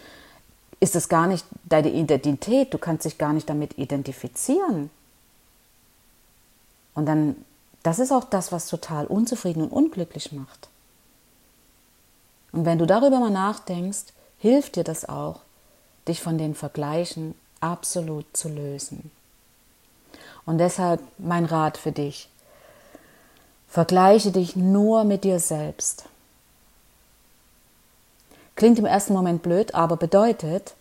ist 0.80 0.96
es 0.98 1.08
gar 1.08 1.28
nicht 1.28 1.46
deine 1.63 1.89
Identität, 1.89 2.74
du 2.74 2.78
kannst 2.78 3.06
dich 3.06 3.18
gar 3.18 3.32
nicht 3.32 3.50
damit 3.50 3.78
identifizieren. 3.78 4.89
Und 6.94 7.06
dann, 7.06 7.38
das 7.84 8.00
ist 8.00 8.12
auch 8.12 8.26
das, 8.26 8.52
was 8.52 8.68
total 8.68 9.08
unzufrieden 9.08 9.63
und 9.63 9.72
unglücklich 9.72 10.34
macht. 10.34 10.68
Und 12.54 12.66
wenn 12.66 12.78
du 12.78 12.86
darüber 12.86 13.20
mal 13.20 13.30
nachdenkst, 13.30 14.13
hilft 14.38 14.78
dir 14.78 14.86
das 14.86 15.10
auch, 15.10 15.42
dich 16.08 16.22
von 16.22 16.38
den 16.38 16.56
Vergleichen 16.56 17.36
absolut 17.60 18.26
zu 18.32 18.48
lösen. 18.48 19.12
Und 20.46 20.60
deshalb 20.60 21.02
mein 21.18 21.44
Rat 21.44 21.78
für 21.78 21.92
dich. 21.92 22.30
Vergleiche 23.68 24.32
dich 24.32 24.56
nur 24.56 25.04
mit 25.04 25.26
dir 25.26 25.39
selbst. 25.39 26.06
Klingt 28.56 28.80
im 28.80 28.86
ersten 28.86 29.13
Moment 29.13 29.42
blöd, 29.42 29.74
aber 29.76 29.98
bedeutet, 29.98 30.76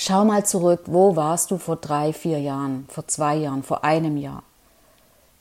Schau 0.00 0.24
mal 0.24 0.46
zurück, 0.46 0.82
wo 0.86 1.16
warst 1.16 1.50
du 1.50 1.58
vor 1.58 1.74
drei, 1.74 2.12
vier 2.12 2.38
Jahren, 2.38 2.86
vor 2.88 3.08
zwei 3.08 3.34
Jahren, 3.34 3.64
vor 3.64 3.82
einem 3.82 4.16
Jahr? 4.16 4.44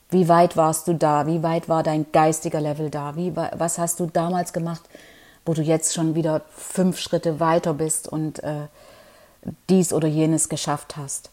Wie 0.10 0.30
weit 0.30 0.56
warst 0.56 0.88
du 0.88 0.94
da? 0.94 1.28
Wie 1.28 1.44
weit 1.44 1.68
war 1.68 1.84
dein 1.84 2.06
geistiger 2.12 2.62
Level 2.62 2.90
da? 2.90 3.16
Wie, 3.16 3.36
was 3.36 3.78
hast 3.78 4.00
du 4.00 4.06
damals 4.06 4.54
gemacht, 4.54 4.84
wo 5.46 5.54
du 5.54 5.62
jetzt 5.62 5.94
schon 5.94 6.16
wieder 6.16 6.42
fünf 6.56 7.00
Schritte 7.00 7.40
weiter 7.40 7.74
bist 7.74 8.08
und 8.08 8.42
äh, 8.44 8.68
dies 9.70 9.92
oder 9.92 10.08
jenes 10.08 10.48
geschafft 10.50 10.96
hast? 10.96 11.30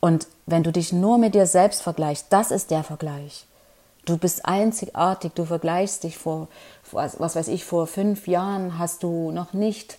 Und 0.00 0.26
wenn 0.46 0.62
du 0.62 0.72
dich 0.72 0.92
nur 0.92 1.18
mit 1.18 1.34
dir 1.34 1.46
selbst 1.46 1.82
vergleichst, 1.82 2.26
das 2.30 2.50
ist 2.50 2.70
der 2.70 2.82
Vergleich. 2.82 3.46
Du 4.06 4.16
bist 4.16 4.46
einzigartig, 4.46 5.32
du 5.34 5.44
vergleichst 5.44 6.04
dich 6.04 6.16
vor, 6.16 6.48
was 6.90 7.36
weiß 7.36 7.48
ich, 7.48 7.64
vor 7.64 7.86
fünf 7.86 8.26
Jahren 8.26 8.78
hast 8.78 9.02
du 9.02 9.30
noch 9.30 9.52
nicht 9.52 9.98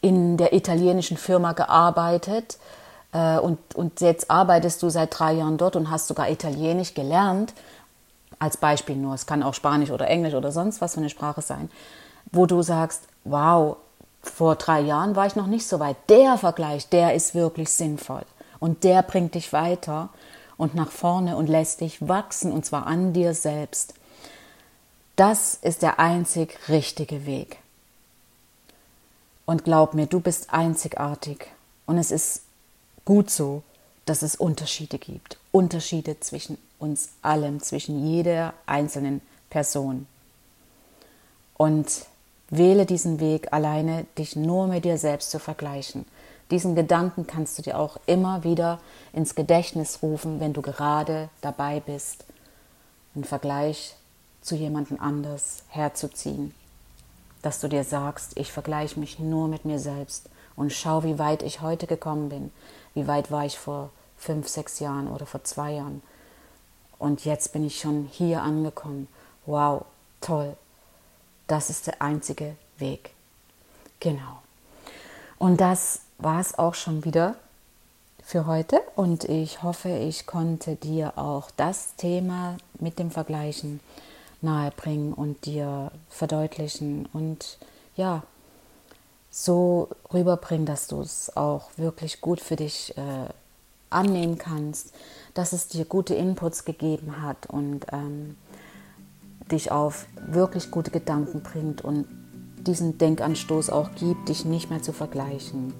in 0.00 0.36
der 0.36 0.52
italienischen 0.52 1.16
Firma 1.16 1.52
gearbeitet 1.52 2.58
und, 3.12 3.58
und 3.74 4.00
jetzt 4.00 4.30
arbeitest 4.30 4.82
du 4.82 4.88
seit 4.88 5.18
drei 5.18 5.34
Jahren 5.34 5.58
dort 5.58 5.76
und 5.76 5.90
hast 5.90 6.08
sogar 6.08 6.30
Italienisch 6.30 6.94
gelernt. 6.94 7.52
Als 8.38 8.56
Beispiel 8.56 8.96
nur, 8.96 9.14
es 9.14 9.26
kann 9.26 9.42
auch 9.42 9.54
Spanisch 9.54 9.90
oder 9.90 10.08
Englisch 10.08 10.34
oder 10.34 10.50
sonst 10.50 10.80
was 10.80 10.94
für 10.94 11.00
eine 11.00 11.10
Sprache 11.10 11.42
sein, 11.42 11.70
wo 12.32 12.46
du 12.46 12.62
sagst, 12.62 13.02
wow, 13.24 13.76
vor 14.22 14.56
drei 14.56 14.80
Jahren 14.80 15.14
war 15.14 15.26
ich 15.26 15.36
noch 15.36 15.46
nicht 15.46 15.66
so 15.66 15.78
weit. 15.78 15.96
Der 16.08 16.38
Vergleich, 16.38 16.88
der 16.88 17.14
ist 17.14 17.34
wirklich 17.34 17.70
sinnvoll 17.70 18.22
und 18.60 18.84
der 18.84 19.02
bringt 19.02 19.34
dich 19.34 19.52
weiter 19.52 20.08
und 20.56 20.74
nach 20.74 20.90
vorne 20.90 21.36
und 21.36 21.48
lässt 21.48 21.80
dich 21.80 22.08
wachsen 22.08 22.52
und 22.52 22.64
zwar 22.64 22.86
an 22.86 23.12
dir 23.12 23.34
selbst. 23.34 23.94
Das 25.16 25.54
ist 25.60 25.82
der 25.82 25.98
einzig 25.98 26.58
richtige 26.68 27.26
Weg. 27.26 27.58
Und 29.44 29.64
glaub 29.64 29.92
mir, 29.92 30.06
du 30.06 30.20
bist 30.20 30.54
einzigartig 30.54 31.48
und 31.84 31.98
es 31.98 32.10
ist 32.10 32.42
gut 33.04 33.30
so, 33.30 33.62
dass 34.04 34.22
es 34.22 34.36
Unterschiede 34.36 34.98
gibt. 34.98 35.38
Unterschiede 35.52 36.18
zwischen 36.20 36.58
uns 36.78 37.10
allem, 37.22 37.60
zwischen 37.60 38.06
jeder 38.06 38.54
einzelnen 38.66 39.20
Person. 39.50 40.06
Und 41.56 42.06
wähle 42.50 42.86
diesen 42.86 43.20
Weg 43.20 43.52
alleine, 43.52 44.06
dich 44.18 44.36
nur 44.36 44.66
mit 44.66 44.84
dir 44.84 44.98
selbst 44.98 45.30
zu 45.30 45.38
vergleichen. 45.38 46.04
Diesen 46.50 46.74
Gedanken 46.74 47.26
kannst 47.26 47.58
du 47.58 47.62
dir 47.62 47.78
auch 47.78 47.98
immer 48.06 48.44
wieder 48.44 48.78
ins 49.12 49.34
Gedächtnis 49.34 50.02
rufen, 50.02 50.38
wenn 50.40 50.52
du 50.52 50.60
gerade 50.60 51.30
dabei 51.40 51.80
bist, 51.80 52.24
einen 53.14 53.24
Vergleich 53.24 53.94
zu 54.42 54.54
jemandem 54.54 55.00
anders 55.00 55.62
herzuziehen. 55.68 56.54
Dass 57.40 57.60
du 57.60 57.68
dir 57.68 57.84
sagst, 57.84 58.36
ich 58.36 58.52
vergleiche 58.52 59.00
mich 59.00 59.18
nur 59.18 59.48
mit 59.48 59.64
mir 59.64 59.78
selbst 59.78 60.28
und 60.56 60.72
schau, 60.72 61.04
wie 61.04 61.18
weit 61.18 61.42
ich 61.42 61.60
heute 61.60 61.86
gekommen 61.86 62.28
bin. 62.28 62.52
Wie 62.94 63.06
weit 63.06 63.30
war 63.30 63.44
ich 63.44 63.58
vor 63.58 63.90
fünf, 64.16 64.48
sechs 64.48 64.80
Jahren 64.80 65.08
oder 65.08 65.26
vor 65.26 65.44
zwei 65.44 65.72
Jahren. 65.72 66.02
Und 66.98 67.24
jetzt 67.24 67.52
bin 67.52 67.66
ich 67.66 67.80
schon 67.80 68.08
hier 68.12 68.42
angekommen. 68.42 69.08
Wow, 69.46 69.84
toll. 70.20 70.56
Das 71.46 71.70
ist 71.70 71.88
der 71.88 72.00
einzige 72.00 72.54
Weg. 72.78 73.10
Genau. 74.00 74.42
Und 75.38 75.60
das 75.60 76.02
war 76.18 76.40
es 76.40 76.56
auch 76.58 76.74
schon 76.74 77.04
wieder 77.04 77.34
für 78.22 78.46
heute 78.46 78.80
und 78.94 79.24
ich 79.24 79.62
hoffe, 79.62 79.88
ich 79.88 80.26
konnte 80.26 80.76
dir 80.76 81.18
auch 81.18 81.50
das 81.50 81.96
Thema 81.96 82.56
mit 82.78 82.98
dem 82.98 83.10
Vergleichen 83.10 83.80
nahebringen 84.40 85.12
und 85.12 85.44
dir 85.44 85.90
verdeutlichen 86.08 87.08
und 87.12 87.58
ja, 87.96 88.22
so 89.32 89.88
rüberbringen, 90.12 90.66
dass 90.66 90.86
du 90.86 91.00
es 91.00 91.34
auch 91.36 91.70
wirklich 91.76 92.20
gut 92.20 92.38
für 92.38 92.54
dich 92.54 92.96
äh, 92.96 93.32
annehmen 93.90 94.38
kannst, 94.38 94.92
dass 95.34 95.52
es 95.52 95.68
dir 95.68 95.86
gute 95.86 96.14
Inputs 96.14 96.64
gegeben 96.64 97.22
hat 97.22 97.46
und 97.46 97.86
ähm, 97.92 98.36
dich 99.50 99.72
auf 99.72 100.06
wirklich 100.26 100.70
gute 100.70 100.90
Gedanken 100.90 101.42
bringt 101.42 101.82
und 101.82 102.06
diesen 102.58 102.98
Denkanstoß 102.98 103.70
auch 103.70 103.90
gibt, 103.94 104.28
dich 104.28 104.44
nicht 104.44 104.70
mehr 104.70 104.82
zu 104.82 104.92
vergleichen. 104.92 105.72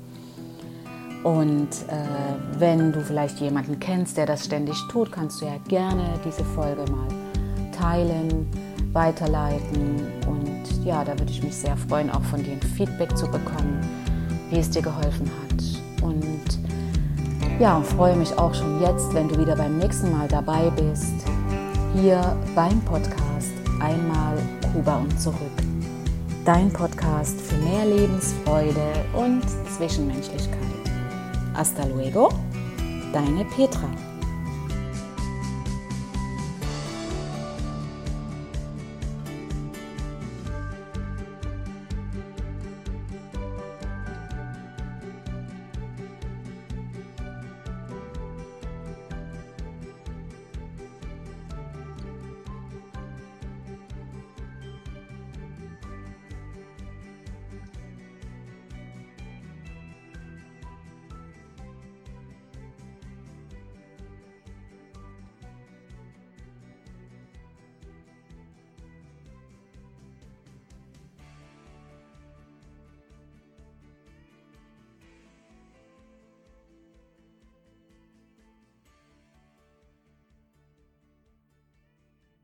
Und 1.23 1.69
äh, 1.89 2.59
wenn 2.59 2.93
du 2.93 3.03
vielleicht 3.03 3.39
jemanden 3.39 3.79
kennst, 3.79 4.17
der 4.17 4.27
das 4.27 4.47
ständig 4.47 4.77
tut, 4.91 5.13
kannst 5.13 5.41
du 5.41 5.45
ja 5.45 5.57
gerne 5.69 6.19
diese 6.25 6.45
Folge 6.45 6.91
mal 6.91 7.09
teilen, 7.71 8.49
weiterleiten. 8.93 10.11
Und 10.27 10.52
ja, 10.85 11.05
da 11.05 11.13
würde 11.19 11.31
ich 11.31 11.43
mich 11.43 11.57
sehr 11.57 11.77
freuen, 11.77 12.11
auch 12.11 12.23
von 12.23 12.43
dir 12.43 12.53
ein 12.53 12.63
Feedback 12.63 13.17
zu 13.17 13.27
bekommen, 13.27 13.81
wie 14.51 14.59
es 14.59 14.71
dir 14.71 14.83
geholfen 14.83 15.31
hat. 15.31 16.03
Und 16.03 16.59
ja, 17.59 17.81
freue 17.81 18.17
mich 18.17 18.37
auch 18.39 18.55
schon 18.55 18.81
jetzt, 18.81 19.13
wenn 19.15 19.29
du 19.29 19.39
wieder 19.39 19.57
beim 19.57 19.79
nächsten 19.79 20.11
Mal 20.11 20.29
dabei 20.29 20.71
bist, 20.71 21.15
hier 21.95 22.37
beim 22.55 22.81
Podcast 22.81 23.53
Einmal 23.81 24.39
Kuba 24.73 24.99
und 24.99 25.21
zurück. 25.21 25.37
Dein 26.45 26.73
Podcast 26.73 27.41
für 27.41 27.57
mehr 27.57 27.85
Lebensfreude 27.85 29.05
und 29.13 29.43
Zwischenmenschlichkeit. 29.77 30.59
Hasta 31.55 31.85
luego, 31.87 32.29
deine 33.13 33.45
Petra. 33.45 33.89